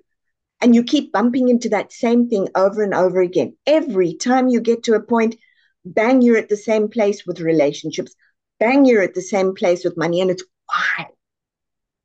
And 0.60 0.76
you 0.76 0.84
keep 0.84 1.14
bumping 1.14 1.48
into 1.48 1.70
that 1.70 1.94
same 1.94 2.30
thing 2.30 2.50
over 2.56 2.84
and 2.84 2.94
over 2.94 3.22
again. 3.22 3.56
Every 3.66 4.14
time 4.16 4.50
you 4.50 4.60
get 4.60 4.84
to 4.84 4.94
a 4.94 5.02
point, 5.02 5.36
bang, 5.86 6.22
you're 6.22 6.38
at 6.38 6.50
the 6.50 6.58
same 6.58 6.90
place 6.90 7.26
with 7.26 7.40
relationships 7.40 8.14
bang, 8.62 8.86
you're 8.86 9.02
at 9.02 9.16
the 9.16 9.22
same 9.22 9.54
place 9.54 9.84
with 9.84 9.98
money. 9.98 10.22
And 10.22 10.32
it's 10.32 10.46
why. 10.68 11.08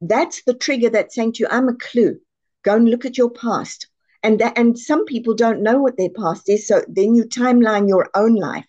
That's 0.01 0.43
the 0.43 0.55
trigger 0.55 0.91
that's 0.91 1.15
saying 1.15 1.35
to 1.35 1.45
you, 1.45 1.49
I'm 1.49 1.69
a 1.69 1.75
clue. 1.75 2.19
Go 2.67 2.75
and 2.75 2.91
look 2.91 3.05
at 3.05 3.17
your 3.17 3.31
past. 3.31 3.87
And 4.25 4.41
that, 4.41 4.59
and 4.59 4.77
some 4.77 5.05
people 5.05 5.35
don't 5.35 5.63
know 5.63 5.81
what 5.81 5.97
their 5.97 6.11
past 6.11 6.49
is. 6.49 6.67
So 6.67 6.83
then 6.89 7.15
you 7.15 7.23
timeline 7.23 7.89
your 7.89 8.11
own 8.17 8.35
life. 8.35 8.67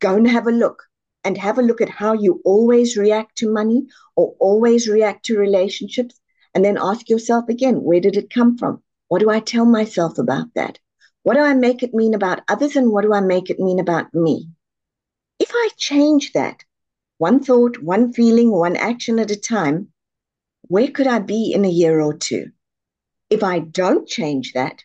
Go 0.00 0.16
and 0.16 0.28
have 0.28 0.48
a 0.48 0.50
look 0.50 0.82
and 1.22 1.38
have 1.38 1.56
a 1.56 1.62
look 1.62 1.80
at 1.80 1.88
how 1.88 2.14
you 2.14 2.42
always 2.44 2.96
react 2.96 3.38
to 3.38 3.52
money 3.52 3.86
or 4.16 4.34
always 4.40 4.88
react 4.88 5.26
to 5.26 5.38
relationships. 5.38 6.20
And 6.54 6.64
then 6.64 6.76
ask 6.76 7.08
yourself 7.08 7.48
again, 7.48 7.84
where 7.84 8.00
did 8.00 8.16
it 8.16 8.34
come 8.34 8.58
from? 8.58 8.82
What 9.06 9.20
do 9.20 9.30
I 9.30 9.38
tell 9.38 9.64
myself 9.64 10.18
about 10.18 10.48
that? 10.56 10.80
What 11.22 11.34
do 11.34 11.40
I 11.40 11.54
make 11.54 11.84
it 11.84 11.94
mean 11.94 12.14
about 12.14 12.42
others? 12.48 12.74
And 12.74 12.90
what 12.90 13.02
do 13.02 13.14
I 13.14 13.20
make 13.20 13.48
it 13.48 13.60
mean 13.60 13.78
about 13.78 14.12
me? 14.12 14.48
If 15.38 15.52
I 15.54 15.68
change 15.76 16.32
that, 16.32 16.64
one 17.18 17.44
thought, 17.44 17.80
one 17.80 18.12
feeling, 18.12 18.50
one 18.50 18.74
action 18.74 19.20
at 19.20 19.30
a 19.30 19.40
time, 19.40 19.92
where 20.62 20.88
could 20.88 21.06
I 21.06 21.20
be 21.20 21.52
in 21.52 21.64
a 21.64 21.70
year 21.70 22.00
or 22.00 22.12
two? 22.14 22.50
If 23.34 23.42
I 23.42 23.58
don't 23.58 24.06
change 24.06 24.52
that, 24.52 24.84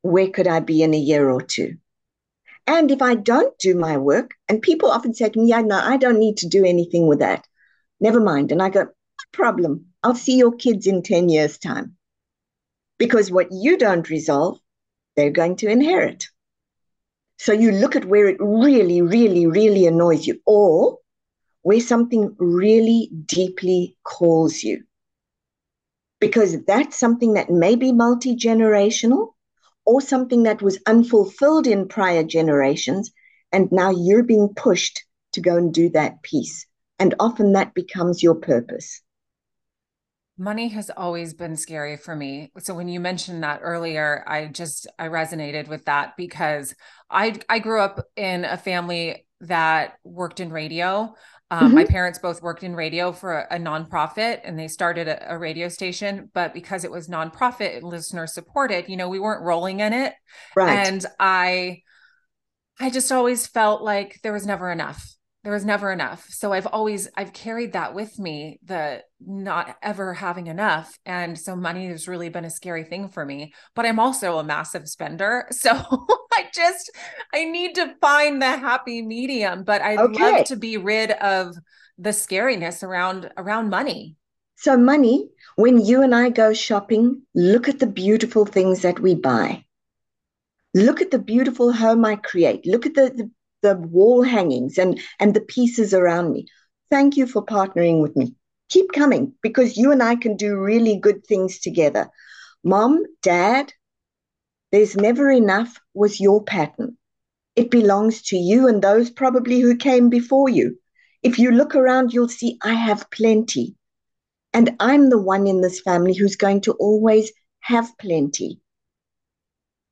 where 0.00 0.30
could 0.30 0.48
I 0.48 0.60
be 0.60 0.82
in 0.82 0.94
a 0.94 0.98
year 0.98 1.28
or 1.28 1.42
two? 1.42 1.76
And 2.66 2.90
if 2.90 3.02
I 3.02 3.14
don't 3.14 3.58
do 3.58 3.74
my 3.74 3.98
work, 3.98 4.30
and 4.48 4.62
people 4.62 4.90
often 4.90 5.12
say 5.12 5.28
to 5.28 5.38
me, 5.38 5.48
Yeah, 5.48 5.60
no, 5.60 5.76
I 5.78 5.98
don't 5.98 6.18
need 6.18 6.38
to 6.38 6.48
do 6.48 6.64
anything 6.64 7.06
with 7.06 7.18
that. 7.18 7.46
Never 8.00 8.20
mind. 8.20 8.52
And 8.52 8.62
I 8.62 8.70
go, 8.70 8.84
No 8.84 8.88
problem. 9.32 9.88
I'll 10.02 10.14
see 10.14 10.38
your 10.38 10.52
kids 10.52 10.86
in 10.86 11.02
10 11.02 11.28
years' 11.28 11.58
time. 11.58 11.98
Because 12.96 13.30
what 13.30 13.52
you 13.52 13.76
don't 13.76 14.08
resolve, 14.08 14.58
they're 15.14 15.30
going 15.30 15.56
to 15.56 15.68
inherit. 15.68 16.24
So 17.38 17.52
you 17.52 17.70
look 17.70 17.96
at 17.96 18.06
where 18.06 18.28
it 18.28 18.38
really, 18.40 19.02
really, 19.02 19.46
really 19.46 19.86
annoys 19.86 20.26
you, 20.26 20.40
or 20.46 21.00
where 21.60 21.80
something 21.80 22.34
really 22.38 23.10
deeply 23.26 23.98
calls 24.04 24.62
you. 24.62 24.84
Because 26.28 26.64
that's 26.64 26.96
something 26.98 27.34
that 27.34 27.50
may 27.50 27.76
be 27.76 27.92
multi 27.92 28.36
generational 28.36 29.34
or 29.84 30.00
something 30.00 30.44
that 30.44 30.62
was 30.62 30.78
unfulfilled 30.86 31.66
in 31.66 31.88
prior 31.88 32.24
generations. 32.24 33.12
And 33.52 33.70
now 33.70 33.90
you're 33.90 34.22
being 34.22 34.54
pushed 34.54 35.04
to 35.32 35.40
go 35.40 35.56
and 35.56 35.72
do 35.72 35.90
that 35.90 36.22
piece. 36.22 36.66
And 36.98 37.14
often 37.20 37.52
that 37.52 37.74
becomes 37.74 38.22
your 38.22 38.36
purpose. 38.36 39.02
Money 40.36 40.68
has 40.68 40.90
always 40.96 41.32
been 41.32 41.56
scary 41.56 41.96
for 41.96 42.16
me. 42.16 42.50
So 42.58 42.74
when 42.74 42.88
you 42.88 42.98
mentioned 42.98 43.44
that 43.44 43.60
earlier, 43.62 44.24
I 44.26 44.46
just 44.46 44.88
I 44.98 45.08
resonated 45.08 45.68
with 45.68 45.84
that 45.84 46.16
because 46.16 46.74
I 47.08 47.38
I 47.48 47.60
grew 47.60 47.80
up 47.80 48.04
in 48.16 48.44
a 48.44 48.56
family 48.56 49.26
that 49.42 49.98
worked 50.02 50.40
in 50.40 50.50
radio. 50.50 51.14
Um, 51.50 51.66
mm-hmm. 51.66 51.74
My 51.74 51.84
parents 51.84 52.18
both 52.18 52.42
worked 52.42 52.62
in 52.62 52.74
radio 52.74 53.12
for 53.12 53.40
a, 53.40 53.56
a 53.56 53.58
nonprofit 53.58 54.40
and 54.44 54.58
they 54.58 54.66
started 54.66 55.08
a, 55.08 55.34
a, 55.34 55.38
radio 55.38 55.68
station, 55.68 56.30
but 56.32 56.54
because 56.54 56.84
it 56.84 56.90
was 56.90 57.08
nonprofit 57.08 57.76
and 57.76 57.84
listener 57.84 58.26
supported, 58.26 58.88
you 58.88 58.96
know, 58.96 59.08
we 59.08 59.20
weren't 59.20 59.42
rolling 59.42 59.80
in 59.80 59.92
it. 59.92 60.14
Right. 60.56 60.86
And 60.86 61.04
I, 61.20 61.82
I 62.80 62.90
just 62.90 63.12
always 63.12 63.46
felt 63.46 63.82
like 63.82 64.20
there 64.22 64.32
was 64.32 64.46
never 64.46 64.72
enough 64.72 65.13
there 65.44 65.52
was 65.52 65.64
never 65.64 65.92
enough. 65.92 66.26
So 66.30 66.52
i've 66.52 66.66
always 66.66 67.08
i've 67.16 67.32
carried 67.32 67.74
that 67.74 67.94
with 67.94 68.18
me 68.18 68.58
the 68.64 69.02
not 69.20 69.76
ever 69.82 70.14
having 70.14 70.48
enough. 70.48 70.98
And 71.06 71.38
so 71.38 71.54
money 71.54 71.86
has 71.88 72.08
really 72.08 72.30
been 72.30 72.46
a 72.46 72.50
scary 72.50 72.84
thing 72.84 73.08
for 73.08 73.24
me 73.24 73.52
but 73.74 73.86
i'm 73.86 74.00
also 74.00 74.38
a 74.38 74.44
massive 74.44 74.88
spender. 74.88 75.46
So 75.52 75.70
i 76.32 76.46
just 76.52 76.90
i 77.32 77.44
need 77.44 77.74
to 77.76 77.94
find 78.00 78.42
the 78.42 78.56
happy 78.56 79.02
medium 79.02 79.62
but 79.62 79.82
i 79.82 79.96
okay. 79.96 80.22
love 80.22 80.46
to 80.46 80.56
be 80.56 80.76
rid 80.78 81.12
of 81.12 81.54
the 81.98 82.10
scariness 82.10 82.82
around 82.82 83.30
around 83.36 83.68
money. 83.68 84.16
So 84.56 84.76
money 84.78 85.28
when 85.56 85.84
you 85.84 86.02
and 86.02 86.14
i 86.14 86.30
go 86.30 86.54
shopping 86.54 87.22
look 87.34 87.68
at 87.68 87.78
the 87.80 87.86
beautiful 87.86 88.46
things 88.46 88.80
that 88.80 88.98
we 88.98 89.14
buy. 89.14 89.64
Look 90.74 91.00
at 91.00 91.12
the 91.12 91.20
beautiful 91.20 91.72
home 91.72 92.04
I 92.04 92.16
create. 92.16 92.66
Look 92.66 92.84
at 92.84 92.94
the, 92.94 93.12
the, 93.14 93.30
the 93.64 93.76
wall 93.76 94.22
hangings 94.22 94.76
and, 94.76 95.00
and 95.18 95.32
the 95.34 95.40
pieces 95.40 95.94
around 95.94 96.30
me. 96.30 96.46
Thank 96.90 97.16
you 97.16 97.26
for 97.26 97.44
partnering 97.44 98.02
with 98.02 98.14
me. 98.14 98.34
Keep 98.68 98.92
coming 98.92 99.32
because 99.42 99.78
you 99.78 99.90
and 99.90 100.02
I 100.02 100.16
can 100.16 100.36
do 100.36 100.56
really 100.56 100.96
good 100.96 101.26
things 101.26 101.58
together. 101.58 102.10
Mom, 102.62 103.04
dad, 103.22 103.72
there's 104.70 104.96
never 104.96 105.30
enough 105.30 105.80
was 105.94 106.20
your 106.20 106.44
pattern. 106.44 106.98
It 107.56 107.70
belongs 107.70 108.20
to 108.28 108.36
you 108.36 108.68
and 108.68 108.82
those 108.82 109.10
probably 109.10 109.60
who 109.60 109.76
came 109.76 110.10
before 110.10 110.50
you. 110.50 110.78
If 111.22 111.38
you 111.38 111.50
look 111.50 111.74
around, 111.74 112.12
you'll 112.12 112.28
see 112.28 112.58
I 112.62 112.74
have 112.74 113.10
plenty. 113.10 113.76
And 114.52 114.76
I'm 114.78 115.08
the 115.08 115.20
one 115.20 115.46
in 115.46 115.62
this 115.62 115.80
family 115.80 116.14
who's 116.14 116.36
going 116.36 116.60
to 116.62 116.72
always 116.72 117.32
have 117.60 117.96
plenty 117.98 118.60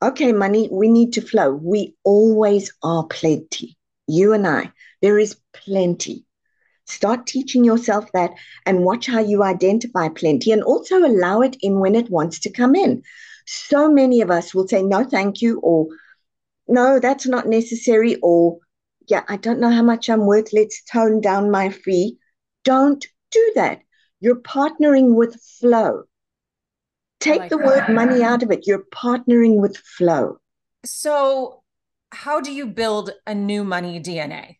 okay, 0.03 0.33
money, 0.33 0.67
we 0.71 0.89
need 0.89 1.13
to 1.13 1.21
flow. 1.21 1.53
We 1.53 1.95
always 2.03 2.71
are 2.83 3.05
plenty. 3.05 3.77
You 4.07 4.33
and 4.33 4.45
I, 4.45 4.71
there 5.01 5.17
is 5.17 5.37
plenty. 5.53 6.25
Start 6.85 7.25
teaching 7.25 7.63
yourself 7.63 8.11
that 8.13 8.31
and 8.65 8.83
watch 8.83 9.07
how 9.07 9.19
you 9.19 9.43
identify 9.43 10.09
plenty 10.09 10.51
and 10.51 10.61
also 10.63 10.97
allow 10.97 11.41
it 11.41 11.55
in 11.61 11.79
when 11.79 11.95
it 11.95 12.09
wants 12.09 12.39
to 12.41 12.51
come 12.51 12.75
in. 12.75 13.01
So 13.45 13.89
many 13.89 14.21
of 14.21 14.29
us 14.29 14.53
will 14.53 14.67
say, 14.67 14.83
no, 14.83 15.05
thank 15.05 15.41
you, 15.41 15.59
or 15.61 15.87
no, 16.67 16.99
that's 16.99 17.25
not 17.25 17.47
necessary, 17.47 18.17
or 18.21 18.57
yeah, 19.07 19.23
I 19.29 19.37
don't 19.37 19.59
know 19.59 19.71
how 19.71 19.83
much 19.83 20.09
I'm 20.09 20.25
worth. 20.25 20.51
Let's 20.53 20.83
tone 20.83 21.21
down 21.21 21.51
my 21.51 21.69
fee. 21.69 22.17
Don't 22.63 23.05
do 23.31 23.51
that. 23.55 23.81
You're 24.19 24.41
partnering 24.41 25.15
with 25.15 25.41
flow. 25.59 26.03
Take 27.23 27.39
like 27.39 27.49
the 27.49 27.57
that. 27.57 27.65
word 27.65 27.89
money 27.89 28.23
out 28.23 28.43
of 28.43 28.51
it. 28.51 28.67
You're 28.67 28.85
partnering 28.93 29.61
with 29.61 29.77
flow. 29.77 30.39
So, 30.85 31.63
how 32.11 32.41
do 32.41 32.51
you 32.51 32.67
build 32.67 33.11
a 33.25 33.33
new 33.33 33.63
money 33.63 33.99
DNA? 33.99 34.57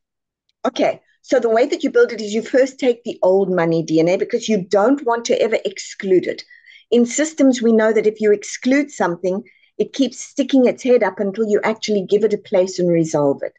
Okay. 0.65 1.01
So, 1.22 1.39
the 1.39 1.50
way 1.50 1.65
that 1.65 1.84
you 1.84 1.89
build 1.89 2.12
it 2.12 2.22
is 2.22 2.34
you 2.34 2.41
first 2.41 2.79
take 2.79 3.03
the 3.03 3.20
old 3.22 3.50
money 3.50 3.86
DNA 3.86 4.17
because 4.17 4.48
you 4.48 4.63
don't 4.63 5.05
want 5.05 5.25
to 5.25 5.41
ever 5.41 5.58
exclude 5.65 6.25
it. 6.25 6.43
In 6.89 7.05
systems, 7.05 7.62
we 7.62 7.74
know 7.74 7.91
that 7.91 8.08
if 8.08 8.22
you 8.22 8.32
exclude 8.32 8.91
something, 8.91 9.43
it 9.77 9.93
keeps 9.93 10.20
sticking 10.20 10.65
its 10.65 10.84
head 10.84 11.03
up 11.03 11.20
until 11.20 11.48
you 11.48 11.60
actually 11.63 12.05
give 12.05 12.24
it 12.24 12.34
a 12.34 12.38
place 12.38 12.79
and 12.79 12.89
resolve 12.89 13.41
it. 13.43 13.53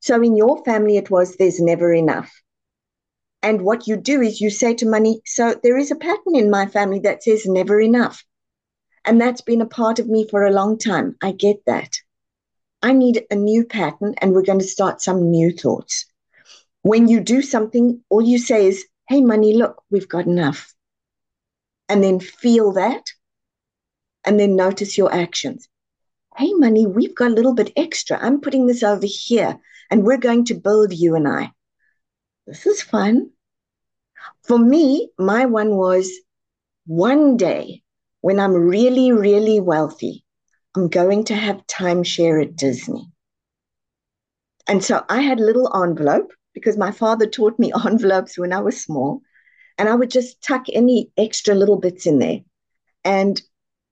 So 0.00 0.22
in 0.22 0.36
your 0.36 0.62
family, 0.64 0.96
it 0.96 1.10
was 1.10 1.36
there's 1.36 1.60
never 1.60 1.92
enough. 1.92 2.32
And 3.42 3.62
what 3.62 3.86
you 3.86 3.96
do 3.96 4.20
is 4.20 4.40
you 4.40 4.50
say 4.50 4.74
to 4.74 4.88
money, 4.88 5.20
so 5.24 5.54
there 5.62 5.76
is 5.76 5.90
a 5.90 5.96
pattern 5.96 6.34
in 6.34 6.50
my 6.50 6.66
family 6.66 7.00
that 7.00 7.22
says 7.22 7.46
never 7.46 7.80
enough. 7.80 8.24
And 9.04 9.20
that's 9.20 9.40
been 9.40 9.60
a 9.60 9.66
part 9.66 9.98
of 9.98 10.08
me 10.08 10.26
for 10.28 10.44
a 10.44 10.52
long 10.52 10.78
time. 10.78 11.16
I 11.22 11.32
get 11.32 11.64
that. 11.66 11.98
I 12.82 12.92
need 12.92 13.24
a 13.30 13.34
new 13.34 13.64
pattern, 13.64 14.14
and 14.18 14.32
we're 14.32 14.42
going 14.42 14.60
to 14.60 14.64
start 14.64 15.00
some 15.00 15.30
new 15.30 15.52
thoughts. 15.52 16.06
When 16.82 17.08
you 17.08 17.20
do 17.20 17.42
something, 17.42 18.02
all 18.08 18.22
you 18.22 18.38
say 18.38 18.66
is, 18.66 18.84
hey, 19.08 19.20
money, 19.20 19.54
look, 19.54 19.82
we've 19.90 20.08
got 20.08 20.26
enough. 20.26 20.72
And 21.88 22.04
then 22.04 22.20
feel 22.20 22.72
that, 22.72 23.04
and 24.24 24.38
then 24.38 24.56
notice 24.56 24.96
your 24.98 25.12
actions. 25.12 25.68
Hey, 26.36 26.52
money, 26.52 26.86
we've 26.86 27.14
got 27.14 27.32
a 27.32 27.34
little 27.34 27.54
bit 27.54 27.72
extra. 27.76 28.18
I'm 28.20 28.40
putting 28.40 28.66
this 28.66 28.82
over 28.82 29.06
here, 29.06 29.58
and 29.90 30.04
we're 30.04 30.18
going 30.18 30.44
to 30.46 30.54
build 30.54 30.92
you 30.92 31.16
and 31.16 31.26
I. 31.26 31.50
This 32.46 32.66
is 32.66 32.80
fun. 32.82 33.30
For 34.44 34.58
me, 34.58 35.10
my 35.18 35.46
one 35.46 35.76
was 35.76 36.10
one 36.86 37.36
day 37.36 37.82
when 38.20 38.40
I'm 38.40 38.52
really, 38.52 39.12
really 39.12 39.60
wealthy, 39.60 40.24
I'm 40.74 40.88
going 40.88 41.24
to 41.24 41.34
have 41.34 41.66
timeshare 41.66 42.42
at 42.42 42.56
Disney. 42.56 43.10
And 44.66 44.84
so 44.84 45.04
I 45.08 45.22
had 45.22 45.40
a 45.40 45.44
little 45.44 45.70
envelope 45.74 46.32
because 46.54 46.76
my 46.76 46.90
father 46.90 47.26
taught 47.26 47.58
me 47.58 47.72
envelopes 47.86 48.38
when 48.38 48.52
I 48.52 48.60
was 48.60 48.82
small. 48.82 49.22
And 49.78 49.88
I 49.88 49.94
would 49.94 50.10
just 50.10 50.42
tuck 50.42 50.66
any 50.72 51.10
extra 51.16 51.54
little 51.54 51.78
bits 51.78 52.06
in 52.06 52.18
there. 52.18 52.40
And 53.04 53.40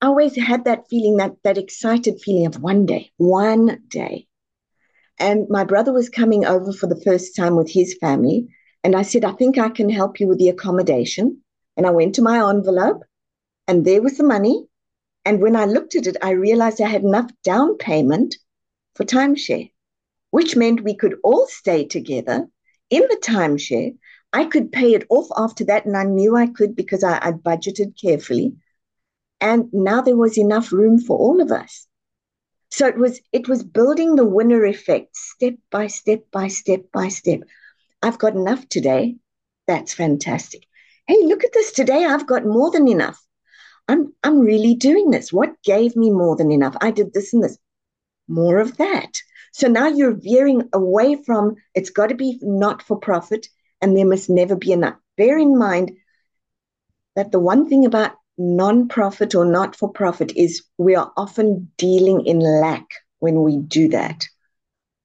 I 0.02 0.06
always 0.06 0.37
had 0.37 0.64
that 0.64 0.88
feeling, 0.90 1.16
that, 1.16 1.37
that 1.45 1.59
excited 1.59 2.21
feeling 2.21 2.47
of 2.47 2.61
one 2.61 2.87
day, 2.87 3.12
one 3.16 3.83
day. 3.88 4.26
And 5.18 5.47
my 5.49 5.64
brother 5.64 5.92
was 5.92 6.11
coming 6.11 6.45
over 6.45 6.73
for 6.73 6.87
the 6.87 7.00
first 7.00 7.35
time 7.37 7.56
with 7.56 7.71
his 7.71 7.97
family. 8.00 8.49
And 8.85 8.95
I 8.95 9.02
said, 9.02 9.25
I 9.25 9.33
think 9.33 9.59
I 9.59 9.71
can 9.71 9.88
help 9.88 10.21
you 10.21 10.28
with 10.28 10.38
the 10.38 10.49
accommodation. 10.49 11.40
And 11.76 11.87
I 11.87 11.90
went 11.90 12.14
to 12.16 12.23
my 12.23 12.49
envelope, 12.50 13.02
and 13.68 13.85
there 13.85 14.02
was 14.02 14.16
the 14.16 14.25
money. 14.25 14.66
And 15.25 15.40
when 15.40 15.56
I 15.56 15.64
looked 15.64 15.96
at 15.96 16.06
it, 16.06 16.16
I 16.23 16.30
realized 16.30 16.80
I 16.80 16.88
had 16.88 17.02
enough 17.02 17.30
down 17.42 17.76
payment 17.78 18.37
for 18.94 19.04
timeshare, 19.04 19.73
which 20.30 20.56
meant 20.56 20.85
we 20.85 20.94
could 20.94 21.16
all 21.25 21.46
stay 21.49 21.85
together 21.85 22.49
in 22.90 23.02
the 23.02 23.20
timeshare. 23.23 23.96
I 24.32 24.44
could 24.44 24.73
pay 24.73 24.94
it 24.94 25.06
off 25.08 25.28
after 25.37 25.64
that, 25.64 25.87
and 25.87 25.96
I 25.96 26.04
knew 26.04 26.37
I 26.37 26.46
could 26.46 26.76
because 26.76 27.02
I, 27.02 27.18
I 27.20 27.32
budgeted 27.32 28.00
carefully. 28.00 28.56
And 29.40 29.68
now 29.73 30.00
there 30.00 30.16
was 30.16 30.38
enough 30.38 30.73
room 30.73 30.99
for 30.99 31.18
all 31.18 31.40
of 31.40 31.50
us. 31.50 31.87
So 32.70 32.87
it 32.87 32.96
was 32.96 33.20
it 33.32 33.49
was 33.49 33.62
building 33.62 34.16
the 34.16 34.25
winner 34.25 34.64
effect 34.64 35.16
step 35.16 35.54
by 35.70 35.87
step 35.87 36.25
by 36.30 36.49
step 36.49 36.82
by 36.92 37.08
step. 37.08 37.40
I've 38.02 38.18
got 38.18 38.35
enough 38.35 38.68
today. 38.68 39.16
That's 39.66 39.94
fantastic. 39.94 40.66
Hey, 41.06 41.23
look 41.23 41.44
at 41.44 41.52
this 41.52 41.73
today. 41.73 42.04
I've 42.04 42.26
got 42.26 42.44
more 42.44 42.70
than 42.70 42.88
enough. 42.88 43.25
I'm 43.88 44.12
I'm 44.23 44.40
really 44.40 44.75
doing 44.75 45.11
this. 45.11 45.33
What 45.33 45.62
gave 45.62 45.97
me 45.97 46.11
more 46.11 46.37
than 46.37 46.50
enough? 46.50 46.76
I 46.81 46.90
did 46.90 47.12
this 47.12 47.33
and 47.33 47.43
this. 47.43 47.59
More 48.28 48.59
of 48.59 48.76
that. 48.78 49.12
So 49.52 49.69
now 49.69 49.87
you're 49.87 50.14
veering 50.14 50.69
away 50.73 51.23
from 51.25 51.57
it's 51.75 51.90
got 51.90 52.09
to 52.09 52.14
be 52.14 52.38
not 52.43 52.83
for 52.83 52.99
profit 52.99 53.47
and 53.81 53.97
there 53.97 54.07
must 54.07 54.28
never 54.28 54.57
be 54.57 54.73
enough. 54.73 54.97
Bear 55.16 55.38
in 55.38 55.57
mind 55.59 55.93
that 57.14 57.33
the 57.33 57.38
one 57.38 57.69
thing 57.69 57.87
about 57.87 58.12
non-profit 58.38 59.35
or 59.35 59.45
not 59.45 59.75
for 59.75 59.90
profit 59.90 60.33
is 60.37 60.62
we 60.76 60.95
are 60.95 61.12
often 61.16 61.71
dealing 61.78 62.26
in 62.26 62.40
lack 62.40 62.87
when 63.21 63.43
we 63.43 63.57
do 63.57 63.88
that. 63.88 64.26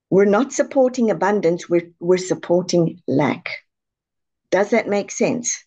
We're 0.10 0.26
not 0.26 0.52
supporting 0.52 1.10
abundance, 1.10 1.70
we're, 1.70 1.90
we're 2.02 2.18
supporting 2.18 3.02
lack. 3.08 3.50
Does 4.50 4.72
that 4.72 4.90
make 4.90 5.12
sense? 5.12 5.64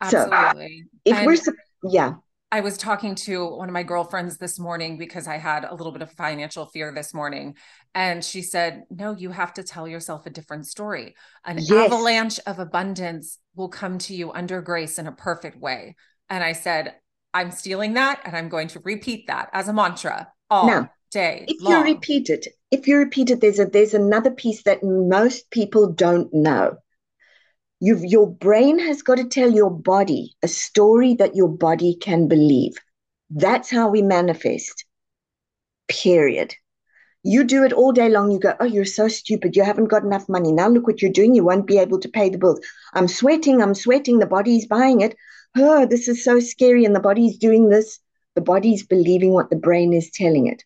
Absolutely. 0.00 0.84
So 0.84 1.00
if 1.04 1.16
and 1.16 1.26
we're, 1.26 1.90
yeah. 1.90 2.14
I 2.52 2.60
was 2.60 2.76
talking 2.76 3.14
to 3.16 3.46
one 3.46 3.68
of 3.68 3.72
my 3.72 3.84
girlfriends 3.84 4.36
this 4.38 4.58
morning 4.58 4.98
because 4.98 5.28
I 5.28 5.36
had 5.36 5.64
a 5.64 5.74
little 5.74 5.92
bit 5.92 6.02
of 6.02 6.10
financial 6.12 6.66
fear 6.66 6.92
this 6.92 7.14
morning. 7.14 7.56
And 7.94 8.24
she 8.24 8.42
said, 8.42 8.84
No, 8.90 9.14
you 9.14 9.30
have 9.30 9.54
to 9.54 9.62
tell 9.62 9.86
yourself 9.86 10.26
a 10.26 10.30
different 10.30 10.66
story. 10.66 11.14
An 11.44 11.58
yes. 11.58 11.70
avalanche 11.70 12.40
of 12.46 12.58
abundance 12.58 13.38
will 13.54 13.68
come 13.68 13.98
to 13.98 14.14
you 14.14 14.32
under 14.32 14.60
grace 14.62 14.98
in 14.98 15.06
a 15.06 15.12
perfect 15.12 15.60
way. 15.60 15.96
And 16.28 16.42
I 16.42 16.52
said, 16.52 16.94
I'm 17.32 17.50
stealing 17.52 17.94
that 17.94 18.20
and 18.24 18.36
I'm 18.36 18.48
going 18.48 18.68
to 18.68 18.80
repeat 18.80 19.28
that 19.28 19.50
as 19.52 19.68
a 19.68 19.72
mantra 19.72 20.32
all 20.48 20.66
now, 20.66 20.90
day. 21.12 21.44
If 21.46 21.62
long. 21.62 21.86
you 21.86 21.94
repeat 21.94 22.30
it, 22.30 22.48
if 22.70 22.88
you 22.88 22.96
repeat 22.96 23.30
it, 23.30 23.40
there's 23.40 23.58
a 23.58 23.66
there's 23.66 23.94
another 23.94 24.30
piece 24.30 24.62
that 24.64 24.82
most 24.82 25.50
people 25.50 25.92
don't 25.92 26.32
know. 26.34 26.78
You've, 27.80 28.04
your 28.04 28.28
brain 28.28 28.78
has 28.78 29.02
got 29.02 29.16
to 29.16 29.24
tell 29.24 29.50
your 29.50 29.70
body 29.70 30.36
a 30.42 30.48
story 30.48 31.14
that 31.14 31.34
your 31.34 31.48
body 31.48 31.96
can 32.00 32.28
believe. 32.28 32.76
That's 33.30 33.70
how 33.70 33.88
we 33.88 34.02
manifest. 34.02 34.84
Period. 35.88 36.54
You 37.22 37.44
do 37.44 37.64
it 37.64 37.72
all 37.72 37.92
day 37.92 38.08
long. 38.08 38.30
You 38.30 38.38
go, 38.38 38.54
Oh, 38.60 38.64
you're 38.64 38.84
so 38.84 39.08
stupid. 39.08 39.56
You 39.56 39.64
haven't 39.64 39.86
got 39.86 40.04
enough 40.04 40.28
money. 40.28 40.52
Now 40.52 40.68
look 40.68 40.86
what 40.86 41.02
you're 41.02 41.10
doing. 41.10 41.34
You 41.34 41.44
won't 41.44 41.66
be 41.66 41.78
able 41.78 41.98
to 42.00 42.08
pay 42.08 42.28
the 42.28 42.38
bills. 42.38 42.60
I'm 42.94 43.08
sweating. 43.08 43.62
I'm 43.62 43.74
sweating. 43.74 44.18
The 44.18 44.26
body's 44.26 44.66
buying 44.66 45.00
it. 45.00 45.16
Oh, 45.56 45.86
this 45.86 46.08
is 46.08 46.22
so 46.24 46.40
scary. 46.40 46.84
And 46.84 46.94
the 46.94 47.00
body's 47.00 47.36
doing 47.36 47.68
this. 47.68 47.98
The 48.34 48.40
body's 48.42 48.86
believing 48.86 49.32
what 49.32 49.50
the 49.50 49.56
brain 49.56 49.92
is 49.92 50.10
telling 50.10 50.46
it 50.46 50.62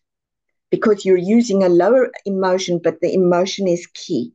because 0.71 1.05
you're 1.05 1.17
using 1.17 1.63
a 1.63 1.69
lower 1.69 2.11
emotion, 2.25 2.79
but 2.83 2.99
the 3.01 3.13
emotion 3.13 3.67
is 3.67 3.87
key. 3.93 4.33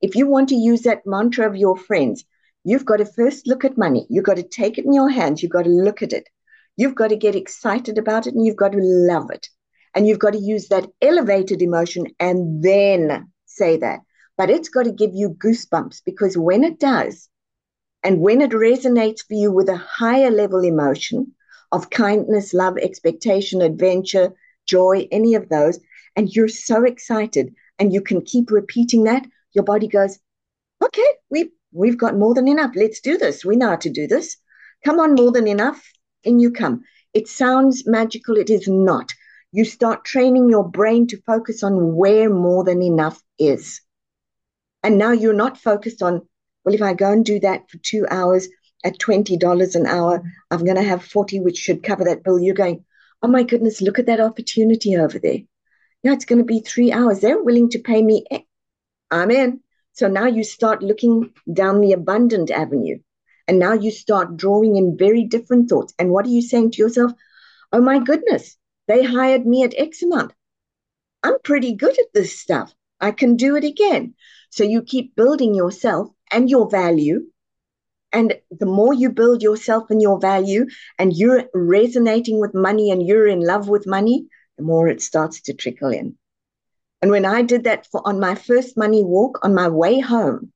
If 0.00 0.14
you 0.14 0.26
want 0.26 0.48
to 0.50 0.54
use 0.54 0.82
that 0.82 1.06
mantra 1.06 1.46
of 1.48 1.56
your 1.56 1.76
friends, 1.76 2.24
you've 2.64 2.84
got 2.84 2.98
to 2.98 3.04
first 3.04 3.46
look 3.46 3.64
at 3.64 3.78
money. 3.78 4.06
You've 4.08 4.24
got 4.24 4.36
to 4.36 4.42
take 4.42 4.78
it 4.78 4.84
in 4.84 4.92
your 4.92 5.08
hands. 5.08 5.42
You've 5.42 5.52
got 5.52 5.64
to 5.64 5.70
look 5.70 6.02
at 6.02 6.12
it. 6.12 6.28
You've 6.76 6.94
got 6.94 7.08
to 7.08 7.16
get 7.16 7.34
excited 7.34 7.98
about 7.98 8.26
it 8.26 8.34
and 8.34 8.46
you've 8.46 8.56
got 8.56 8.72
to 8.72 8.78
love 8.80 9.30
it. 9.30 9.48
And 9.94 10.06
you've 10.06 10.20
got 10.20 10.34
to 10.34 10.38
use 10.38 10.68
that 10.68 10.86
elevated 11.02 11.62
emotion 11.62 12.06
and 12.20 12.62
then 12.62 13.32
say 13.46 13.76
that. 13.78 14.00
But 14.36 14.50
it's 14.50 14.68
got 14.68 14.84
to 14.84 14.92
give 14.92 15.10
you 15.14 15.30
goosebumps 15.30 16.02
because 16.04 16.38
when 16.38 16.62
it 16.62 16.78
does, 16.78 17.28
and 18.04 18.20
when 18.20 18.40
it 18.40 18.52
resonates 18.52 19.26
for 19.26 19.34
you 19.34 19.50
with 19.50 19.68
a 19.68 19.76
higher 19.76 20.30
level 20.30 20.60
emotion 20.64 21.34
of 21.72 21.90
kindness, 21.90 22.54
love, 22.54 22.78
expectation, 22.78 23.60
adventure, 23.60 24.32
joy, 24.66 25.08
any 25.10 25.34
of 25.34 25.48
those, 25.48 25.80
and 26.14 26.34
you're 26.34 26.48
so 26.48 26.84
excited 26.84 27.52
and 27.80 27.92
you 27.92 28.00
can 28.00 28.22
keep 28.22 28.50
repeating 28.50 29.04
that, 29.04 29.26
your 29.54 29.64
body 29.64 29.88
goes, 29.88 30.18
okay, 30.84 31.06
we, 31.30 31.50
we've 31.72 31.98
got 31.98 32.16
more 32.16 32.34
than 32.34 32.48
enough. 32.48 32.72
Let's 32.74 33.00
do 33.00 33.16
this. 33.16 33.44
We 33.44 33.56
know 33.56 33.70
how 33.70 33.76
to 33.76 33.90
do 33.90 34.06
this. 34.06 34.36
Come 34.84 35.00
on, 35.00 35.14
more 35.14 35.32
than 35.32 35.48
enough. 35.48 35.82
And 36.24 36.40
you 36.40 36.50
come. 36.50 36.84
It 37.14 37.28
sounds 37.28 37.86
magical. 37.86 38.36
It 38.36 38.50
is 38.50 38.68
not. 38.68 39.12
You 39.50 39.64
start 39.64 40.04
training 40.04 40.50
your 40.50 40.68
brain 40.68 41.06
to 41.08 41.22
focus 41.26 41.62
on 41.62 41.96
where 41.96 42.28
more 42.28 42.64
than 42.64 42.82
enough 42.82 43.22
is. 43.38 43.80
And 44.82 44.98
now 44.98 45.12
you're 45.12 45.32
not 45.32 45.58
focused 45.58 46.02
on, 46.02 46.26
well, 46.64 46.74
if 46.74 46.82
I 46.82 46.94
go 46.94 47.10
and 47.10 47.24
do 47.24 47.40
that 47.40 47.68
for 47.70 47.78
two 47.78 48.06
hours 48.10 48.48
at 48.84 48.98
$20 48.98 49.74
an 49.74 49.86
hour, 49.86 50.22
I'm 50.50 50.64
going 50.64 50.76
to 50.76 50.82
have 50.82 51.04
40, 51.04 51.40
which 51.40 51.56
should 51.56 51.82
cover 51.82 52.04
that 52.04 52.22
bill. 52.22 52.38
You're 52.38 52.54
going, 52.54 52.84
oh 53.22 53.28
my 53.28 53.42
goodness, 53.42 53.80
look 53.80 53.98
at 53.98 54.06
that 54.06 54.20
opportunity 54.20 54.96
over 54.96 55.18
there. 55.18 55.38
Yeah, 56.02 56.12
it's 56.12 56.24
going 56.24 56.38
to 56.38 56.44
be 56.44 56.60
three 56.60 56.92
hours. 56.92 57.20
They're 57.20 57.42
willing 57.42 57.70
to 57.70 57.80
pay 57.80 58.02
me 58.02 58.24
I'm 59.10 59.30
in. 59.30 59.60
So 59.92 60.08
now 60.08 60.26
you 60.26 60.44
start 60.44 60.82
looking 60.82 61.32
down 61.52 61.80
the 61.80 61.92
abundant 61.92 62.50
avenue. 62.50 62.98
And 63.48 63.58
now 63.58 63.72
you 63.72 63.90
start 63.90 64.36
drawing 64.36 64.76
in 64.76 64.98
very 64.98 65.24
different 65.24 65.68
thoughts. 65.68 65.94
And 65.98 66.10
what 66.10 66.26
are 66.26 66.30
you 66.30 66.42
saying 66.42 66.72
to 66.72 66.82
yourself? 66.82 67.12
Oh 67.72 67.80
my 67.80 67.98
goodness, 67.98 68.56
they 68.86 69.02
hired 69.02 69.46
me 69.46 69.62
at 69.64 69.74
X 69.76 70.02
amount. 70.02 70.32
I'm 71.22 71.38
pretty 71.42 71.74
good 71.74 71.98
at 71.98 72.12
this 72.14 72.38
stuff. 72.38 72.74
I 73.00 73.10
can 73.10 73.36
do 73.36 73.56
it 73.56 73.64
again. 73.64 74.14
So 74.50 74.64
you 74.64 74.82
keep 74.82 75.16
building 75.16 75.54
yourself 75.54 76.08
and 76.30 76.48
your 76.50 76.68
value. 76.68 77.26
And 78.12 78.34
the 78.50 78.66
more 78.66 78.94
you 78.94 79.10
build 79.10 79.42
yourself 79.42 79.90
and 79.90 80.00
your 80.00 80.18
value, 80.18 80.66
and 80.98 81.14
you're 81.14 81.44
resonating 81.54 82.40
with 82.40 82.54
money 82.54 82.90
and 82.90 83.06
you're 83.06 83.26
in 83.26 83.40
love 83.40 83.68
with 83.68 83.86
money, 83.86 84.28
the 84.56 84.64
more 84.64 84.88
it 84.88 85.02
starts 85.02 85.42
to 85.42 85.54
trickle 85.54 85.90
in. 85.90 86.16
And 87.00 87.10
when 87.10 87.24
I 87.24 87.42
did 87.42 87.64
that 87.64 87.86
for 87.86 88.02
on 88.04 88.18
my 88.18 88.34
first 88.34 88.76
money 88.76 89.04
walk 89.04 89.38
on 89.42 89.54
my 89.54 89.68
way 89.68 90.00
home, 90.00 90.52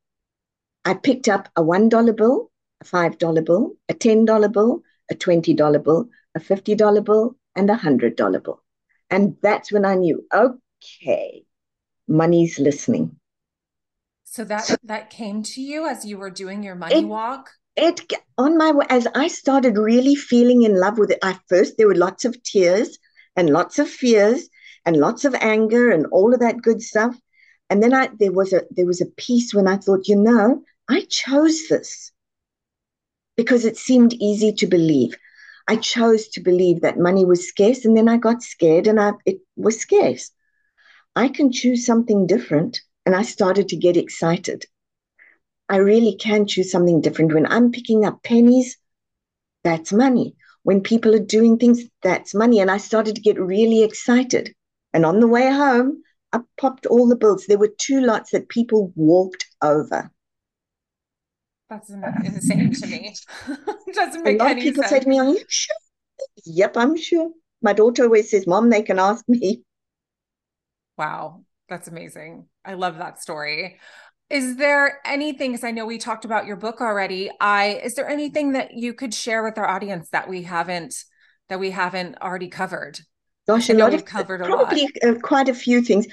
I 0.85 0.94
picked 0.94 1.28
up 1.28 1.48
a 1.57 1.62
$1 1.62 2.16
bill, 2.16 2.50
a 2.81 2.85
$5 2.85 3.44
bill, 3.44 3.76
a 3.88 3.94
$10 3.94 4.52
bill, 4.52 4.83
a 5.11 5.14
$20 5.14 5.83
bill, 5.85 6.09
a 6.35 6.40
$50 6.40 7.05
bill, 7.05 7.37
and 7.55 7.70
a 7.70 7.76
$100 7.76 8.42
bill. 8.42 8.62
And 9.11 9.37
that's 9.42 9.70
when 9.70 9.85
I 9.85 9.94
knew, 9.94 10.26
okay, 10.35 11.44
money's 12.09 12.59
listening. 12.59 13.16
So 14.24 14.44
that 14.44 14.78
that 14.85 15.11
came 15.11 15.42
to 15.42 15.61
you 15.61 15.87
as 15.87 16.07
you 16.07 16.16
were 16.16 16.31
doing 16.31 16.62
your 16.62 16.74
money 16.74 17.00
it, 17.00 17.05
walk? 17.05 17.50
it 17.76 18.00
on 18.38 18.57
my 18.57 18.72
way 18.72 18.87
as 18.88 19.07
I 19.14 19.28
started 19.28 19.76
really 19.76 20.14
feeling 20.14 20.62
in 20.62 20.81
love 20.81 20.98
with 20.98 21.11
it. 21.11 21.18
At 21.22 21.38
first, 21.48 21.76
there 21.76 21.87
were 21.87 21.94
lots 21.94 22.24
of 22.24 22.42
tears 22.42 22.98
and 23.37 23.50
lots 23.50 23.78
of 23.78 23.90
fears 23.90 24.48
and 24.85 24.97
lots 24.97 25.25
of 25.25 25.35
anger 25.35 25.90
and 25.90 26.07
all 26.07 26.35
of 26.35 26.40
that 26.40 26.62
good 26.62 26.83
stuff. 26.83 27.18
And 27.71 27.83
then 27.83 27.95
I 27.95 28.11
there 28.18 28.33
was 28.33 28.53
a 28.53 28.62
there 28.71 28.87
was 28.87 29.01
a 29.01 29.07
piece 29.07 29.55
when 29.55 29.66
I 29.66 29.77
thought, 29.77 30.09
you 30.09 30.16
know, 30.16 30.62
I 30.88 31.07
chose 31.09 31.68
this 31.68 32.12
because 33.37 33.64
it 33.64 33.77
seemed 33.77 34.14
easy 34.14 34.53
to 34.53 34.66
believe. 34.66 35.16
I 35.68 35.77
chose 35.77 36.29
to 36.29 36.40
believe 36.40 36.81
that 36.81 36.99
money 36.99 37.25
was 37.25 37.49
scarce, 37.49 37.85
and 37.85 37.97
then 37.97 38.09
I 38.09 38.16
got 38.16 38.42
scared, 38.42 38.87
and 38.87 39.01
I, 39.01 39.12
it 39.25 39.38
was 39.57 39.81
scarce. 39.81 40.31
I 41.14 41.29
can 41.29 41.53
choose 41.53 41.87
something 41.87 42.27
different, 42.27 42.81
and 43.07 43.14
I 43.14 43.23
started 43.23 43.68
to 43.68 43.77
get 43.77 43.97
excited. 43.97 44.66
I 45.68 45.77
really 45.77 46.16
can 46.16 46.47
choose 46.47 46.71
something 46.71 47.01
different. 47.01 47.33
When 47.33 47.47
I'm 47.47 47.71
picking 47.71 48.05
up 48.05 48.23
pennies, 48.23 48.77
that's 49.62 49.92
money. 49.92 50.35
When 50.64 50.83
people 50.83 51.14
are 51.14 51.21
doing 51.21 51.59
things, 51.59 51.85
that's 52.03 52.35
money. 52.35 52.61
And 52.61 52.71
I 52.71 52.77
started 52.77 53.14
to 53.14 53.23
get 53.23 53.40
really 53.40 53.83
excited. 53.83 54.55
And 54.94 55.07
on 55.07 55.20
the 55.20 55.26
way 55.26 55.50
home, 55.50 56.02
I 56.33 56.40
popped 56.59 56.87
all 56.87 57.09
the 57.09 57.16
bills. 57.16 57.46
There 57.46 57.59
were 57.59 57.72
two 57.78 58.00
lots 58.00 58.31
that 58.31 58.48
people 58.48 58.92
walked 58.94 59.46
over. 59.62 60.11
That's 61.68 61.90
insane 61.90 62.72
to 62.72 62.87
me. 62.87 63.14
Doesn't 63.94 64.22
make 64.22 64.40
a 64.40 64.44
lot 64.44 64.50
any 64.50 64.61
of 64.61 64.64
people 64.64 64.83
sense. 64.83 64.90
say 64.90 65.00
to 65.00 65.09
me, 65.09 65.18
Are 65.18 65.24
you 65.24 65.42
sure? 65.48 65.76
Yep, 66.44 66.76
I'm 66.76 66.96
sure. 66.96 67.31
My 67.62 67.72
daughter 67.72 68.05
always 68.05 68.31
says, 68.31 68.46
Mom, 68.46 68.68
they 68.68 68.83
can 68.83 68.98
ask 68.98 69.26
me. 69.28 69.62
Wow, 70.98 71.44
that's 71.68 71.88
amazing. 71.88 72.46
I 72.64 72.74
love 72.74 72.98
that 72.98 73.22
story. 73.22 73.78
Is 74.28 74.57
there 74.57 75.00
anything, 75.05 75.52
because 75.52 75.64
I 75.64 75.70
know 75.70 75.85
we 75.87 75.98
talked 75.98 76.24
about 76.24 76.46
your 76.46 76.57
book 76.57 76.81
already. 76.81 77.31
I 77.40 77.81
is 77.83 77.94
there 77.94 78.09
anything 78.09 78.52
that 78.52 78.72
you 78.74 78.94
could 78.94 79.12
share 79.14 79.42
with 79.42 79.59
our 79.59 79.68
audience 79.68 80.09
that 80.11 80.28
we 80.28 80.42
haven't 80.42 80.94
that 81.48 81.61
we 81.61 81.70
haven't 81.70 82.16
already 82.20 82.48
covered? 82.48 82.98
Gosh, 83.53 83.69
a 83.71 83.75
lot 83.75 83.93
of 83.93 84.05
covered 84.05 84.41
a 84.41 84.45
probably 84.45 84.88
uh, 85.03 85.15
quite 85.23 85.49
a 85.49 85.55
few 85.55 85.83
things. 85.83 86.07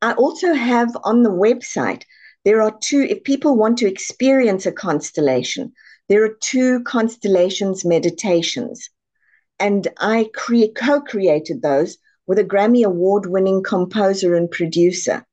I 0.00 0.12
also 0.12 0.54
have 0.54 0.96
on 1.02 1.22
the 1.22 1.30
website, 1.30 2.04
there 2.44 2.62
are 2.62 2.76
two, 2.80 3.00
if 3.00 3.24
people 3.24 3.56
want 3.56 3.78
to 3.78 3.88
experience 3.88 4.64
a 4.64 4.72
constellation, 4.72 5.72
there 6.08 6.22
are 6.24 6.36
two 6.40 6.84
constellations 6.84 7.84
meditations. 7.84 8.90
And 9.58 9.88
I 9.98 10.30
create, 10.34 10.76
co-created 10.76 11.62
those 11.62 11.98
with 12.28 12.38
a 12.38 12.44
Grammy 12.44 12.84
award 12.84 13.26
winning 13.26 13.62
composer 13.62 14.36
and 14.36 14.48
producer. 14.48 15.26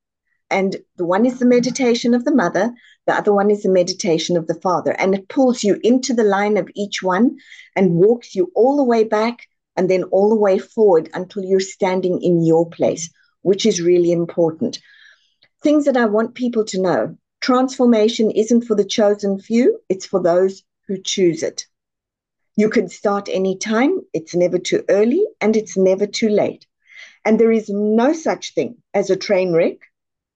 And 0.50 0.76
the 0.96 1.04
one 1.04 1.26
is 1.26 1.38
the 1.38 1.46
meditation 1.46 2.12
of 2.12 2.24
the 2.24 2.34
mother, 2.34 2.74
the 3.06 3.14
other 3.14 3.32
one 3.32 3.50
is 3.50 3.62
the 3.62 3.68
meditation 3.68 4.36
of 4.36 4.48
the 4.48 4.60
father. 4.60 4.92
And 4.98 5.14
it 5.14 5.28
pulls 5.28 5.62
you 5.62 5.78
into 5.84 6.12
the 6.12 6.24
line 6.24 6.56
of 6.56 6.68
each 6.74 7.02
one 7.02 7.36
and 7.76 7.94
walks 7.94 8.34
you 8.34 8.50
all 8.56 8.76
the 8.76 8.84
way 8.84 9.04
back 9.04 9.46
and 9.76 9.90
then 9.90 10.04
all 10.04 10.28
the 10.28 10.36
way 10.36 10.58
forward 10.58 11.08
until 11.14 11.44
you're 11.44 11.60
standing 11.60 12.20
in 12.22 12.44
your 12.44 12.68
place, 12.68 13.10
which 13.42 13.66
is 13.66 13.80
really 13.80 14.12
important. 14.12 14.78
Things 15.62 15.84
that 15.84 15.96
I 15.96 16.06
want 16.06 16.34
people 16.34 16.64
to 16.66 16.80
know 16.80 17.16
transformation 17.40 18.30
isn't 18.30 18.62
for 18.62 18.76
the 18.76 18.84
chosen 18.84 19.38
few, 19.38 19.80
it's 19.88 20.06
for 20.06 20.22
those 20.22 20.62
who 20.86 20.96
choose 21.00 21.42
it. 21.42 21.66
You 22.56 22.68
can 22.68 22.88
start 22.88 23.28
anytime, 23.28 24.00
it's 24.12 24.34
never 24.34 24.58
too 24.58 24.84
early, 24.88 25.24
and 25.40 25.56
it's 25.56 25.76
never 25.76 26.06
too 26.06 26.28
late. 26.28 26.66
And 27.24 27.38
there 27.38 27.52
is 27.52 27.68
no 27.68 28.12
such 28.12 28.54
thing 28.54 28.76
as 28.94 29.10
a 29.10 29.16
train 29.16 29.52
wreck. 29.52 29.78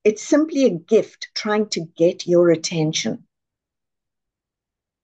It's 0.03 0.23
simply 0.23 0.65
a 0.65 0.71
gift 0.71 1.29
trying 1.35 1.69
to 1.71 1.81
get 1.81 2.27
your 2.27 2.51
attention. 2.51 3.25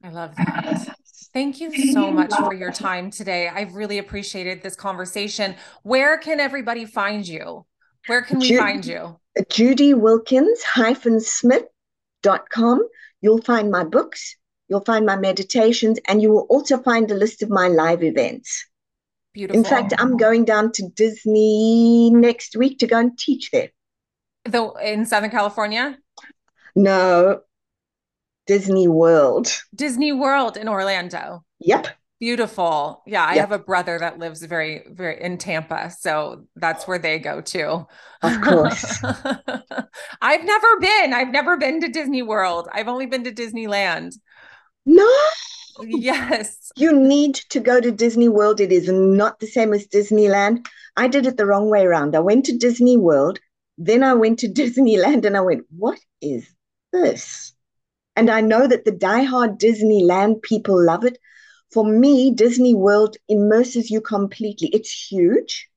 I 0.02 0.10
love 0.10 0.34
that. 0.36 0.91
Thank 1.32 1.60
you 1.60 1.92
so 1.92 2.10
much 2.10 2.34
for 2.34 2.54
your 2.54 2.72
time 2.72 3.10
today. 3.10 3.48
I've 3.48 3.74
really 3.74 3.98
appreciated 3.98 4.62
this 4.62 4.76
conversation. 4.76 5.54
Where 5.82 6.18
can 6.18 6.40
everybody 6.40 6.84
find 6.84 7.26
you? 7.26 7.66
Where 8.06 8.22
can 8.22 8.38
we 8.38 8.56
find 8.56 8.84
you? 8.84 9.18
Judy 9.48 9.94
Wilkins 9.94 10.62
Smith.com. 11.20 12.88
You'll 13.20 13.42
find 13.42 13.70
my 13.70 13.84
books, 13.84 14.36
you'll 14.68 14.84
find 14.84 15.06
my 15.06 15.16
meditations, 15.16 15.98
and 16.08 16.20
you 16.20 16.30
will 16.30 16.46
also 16.50 16.78
find 16.82 17.10
a 17.10 17.14
list 17.14 17.42
of 17.42 17.50
my 17.50 17.68
live 17.68 18.02
events. 18.02 18.66
Beautiful. 19.32 19.58
In 19.58 19.64
fact, 19.64 19.94
I'm 19.98 20.16
going 20.16 20.44
down 20.44 20.72
to 20.72 20.88
Disney 20.88 22.10
next 22.10 22.56
week 22.56 22.80
to 22.80 22.86
go 22.86 22.98
and 22.98 23.16
teach 23.16 23.50
there. 23.52 23.70
Though 24.44 24.72
in 24.72 25.06
Southern 25.06 25.30
California, 25.30 25.98
No, 26.74 27.42
Disney 28.46 28.88
World. 28.88 29.48
Disney 29.74 30.12
World 30.12 30.56
in 30.56 30.68
Orlando. 30.68 31.44
Yep. 31.60 31.86
Beautiful. 32.20 33.02
Yeah, 33.06 33.24
I 33.24 33.34
Yeah. 33.34 33.40
have 33.40 33.52
a 33.52 33.58
brother 33.58 33.98
that 33.98 34.18
lives 34.18 34.42
very, 34.44 34.84
very 34.88 35.20
in 35.20 35.38
Tampa. 35.38 35.90
So 35.90 36.44
that's 36.56 36.86
where 36.86 36.98
they 36.98 37.18
go 37.18 37.40
to. 37.40 37.86
Of 38.22 38.40
course. 38.42 39.02
I've 40.22 40.44
never 40.44 40.80
been. 40.80 41.12
I've 41.14 41.32
never 41.32 41.56
been 41.56 41.80
to 41.80 41.88
Disney 41.88 42.22
World. 42.22 42.68
I've 42.72 42.88
only 42.88 43.06
been 43.06 43.24
to 43.24 43.32
Disneyland. 43.32 44.12
No, 44.86 45.10
Yes. 45.82 46.70
you 46.76 46.92
need 46.92 47.34
to 47.50 47.58
go 47.60 47.80
to 47.80 47.90
Disney 47.90 48.28
World. 48.28 48.60
It 48.60 48.70
is 48.72 48.88
not 48.88 49.40
the 49.40 49.46
same 49.46 49.72
as 49.72 49.86
Disneyland. 49.88 50.66
I 50.96 51.08
did 51.08 51.26
it 51.26 51.36
the 51.36 51.46
wrong 51.46 51.70
way 51.70 51.82
around. 51.84 52.14
I 52.14 52.20
went 52.20 52.44
to 52.46 52.56
Disney 52.58 52.96
World, 52.96 53.38
then 53.78 54.02
I 54.02 54.14
went 54.14 54.38
to 54.40 54.48
Disneyland, 54.60 55.24
and 55.24 55.36
I 55.36 55.40
went, 55.40 55.64
What 55.76 55.98
is 56.20 56.46
this? 56.92 57.52
And 58.14 58.30
I 58.30 58.40
know 58.40 58.66
that 58.66 58.84
the 58.84 58.92
diehard 58.92 59.58
Disneyland 59.58 60.42
people 60.42 60.84
love 60.84 61.04
it. 61.04 61.18
For 61.72 61.84
me, 61.84 62.30
Disney 62.30 62.74
World 62.74 63.16
immerses 63.28 63.90
you 63.90 64.00
completely. 64.00 64.68
It's 64.68 64.92
huge. 65.10 65.68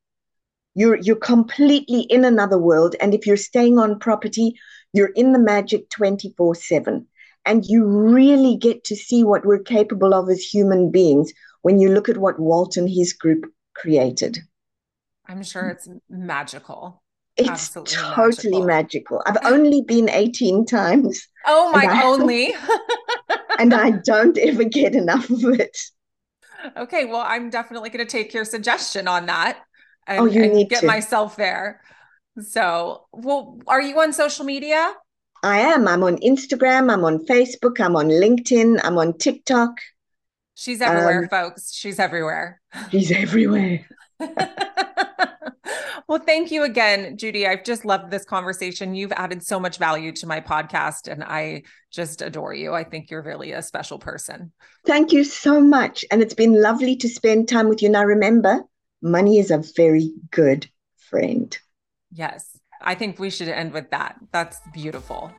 You're 0.74 0.98
you're 0.98 1.16
completely 1.16 2.02
in 2.02 2.26
another 2.26 2.58
world. 2.58 2.96
And 3.00 3.14
if 3.14 3.26
you're 3.26 3.38
staying 3.38 3.80
on 3.80 4.00
property, 4.00 4.56
you're 4.92 5.14
in 5.16 5.32
the 5.32 5.40
magic 5.40 5.90
24-7. 5.90 7.06
And 7.46 7.64
you 7.66 7.86
really 7.86 8.58
get 8.58 8.84
to 8.86 8.96
see 8.96 9.24
what 9.24 9.46
we're 9.46 9.60
capable 9.60 10.14
of 10.14 10.30
as 10.30 10.42
human 10.42 10.92
beings 10.92 11.32
when 11.62 11.80
you 11.80 11.90
look 11.90 12.10
at 12.10 12.18
what 12.18 12.40
Walt 12.40 12.76
and 12.76 12.90
his 12.90 13.14
group 13.14 13.46
created. 13.74 14.40
I'm 15.28 15.44
sure 15.44 15.70
it's 15.70 15.88
magical. 16.10 17.04
It's 17.38 17.50
Absolutely 17.50 17.96
totally 17.96 18.62
magical. 18.66 19.22
I've 19.26 19.44
only 19.46 19.82
been 19.82 20.10
18 20.10 20.66
times 20.66 21.28
Oh 21.46 21.72
my, 21.74 21.86
I- 21.86 22.04
only. 22.06 22.54
and 23.60 23.74
I 23.74 23.92
don't 23.92 24.38
ever 24.38 24.64
get 24.64 24.96
enough 24.96 25.30
of 25.30 25.44
it. 25.60 25.78
okay, 26.78 27.06
well, 27.06 27.22
I'm 27.26 27.50
definitely 27.50 27.90
going 27.90 28.06
to 28.06 28.12
take 28.12 28.34
your 28.34 28.46
suggestion 28.46 29.08
on 29.08 29.26
that 29.26 29.60
and, 30.08 30.20
Oh, 30.20 30.26
and 30.28 30.70
get 30.70 30.82
to. 30.82 30.88
myself 30.88 31.36
there. 31.36 31.82
So, 32.42 33.06
well, 33.12 33.60
are 33.68 33.82
you 33.82 34.00
on 34.00 34.14
social 34.14 34.46
media? 34.46 34.94
I 35.44 35.60
am. 35.60 35.88
I'm 35.88 36.04
on 36.04 36.18
Instagram, 36.18 36.92
I'm 36.92 37.04
on 37.06 37.26
Facebook, 37.26 37.80
I'm 37.80 37.96
on 37.96 38.08
LinkedIn, 38.08 38.80
I'm 38.84 38.98
on 38.98 39.18
TikTok. 39.18 39.78
She's 40.56 40.82
everywhere, 40.82 41.24
Um, 41.24 41.30
folks. 41.30 41.74
She's 41.74 42.00
everywhere. 42.00 42.62
She's 42.92 43.12
everywhere. 43.12 43.86
well, 46.08 46.20
thank 46.20 46.52
you 46.52 46.64
again, 46.64 47.18
Judy. 47.18 47.48
I've 47.48 47.64
just 47.64 47.84
loved 47.84 48.12
this 48.12 48.26
conversation. 48.26 48.94
You've 48.94 49.12
added 49.14 49.44
so 49.44 49.60
much 49.60 49.78
value 49.78 50.12
to 50.14 50.28
my 50.28 50.40
podcast, 50.40 51.12
and 51.12 51.24
I 51.24 51.64
just 51.92 52.22
adore 52.22 52.54
you. 52.54 52.74
I 52.74 52.84
think 52.84 53.10
you're 53.10 53.24
really 53.24 53.54
a 53.54 53.62
special 53.62 53.98
person. 53.98 54.52
Thank 54.86 55.12
you 55.12 55.24
so 55.24 55.60
much. 55.60 56.06
And 56.12 56.22
it's 56.22 56.34
been 56.34 56.62
lovely 56.62 56.96
to 56.98 57.10
spend 57.10 57.48
time 57.48 57.70
with 57.70 57.82
you. 57.82 57.90
Now, 57.90 58.04
remember, 58.04 58.64
money 59.02 59.40
is 59.40 59.50
a 59.50 59.64
very 59.76 60.12
good 60.30 60.70
friend. 60.98 61.58
Yes, 62.12 62.60
I 62.82 62.96
think 62.96 63.18
we 63.18 63.30
should 63.30 63.50
end 63.50 63.74
with 63.74 63.90
that. 63.92 64.18
That's 64.32 64.60
beautiful. 64.74 65.32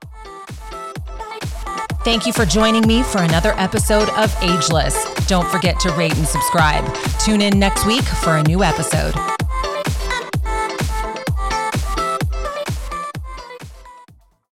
Thank 2.07 2.27
you 2.27 2.33
for 2.33 2.45
joining 2.45 2.87
me 2.87 3.03
for 3.03 3.19
another 3.19 3.53
episode 3.57 4.09
of 4.11 4.35
Ageless. 4.41 4.97
Don't 5.27 5.49
forget 5.49 5.81
to 5.81 5.91
rate 5.93 6.17
and 6.17 6.27
subscribe. 6.27 6.85
Tune 7.19 7.43
in 7.43 7.59
next 7.59 7.85
week 7.85 8.05
for 8.05 8.37
a 8.37 8.43
new 8.45 8.63
episode. 8.63 9.15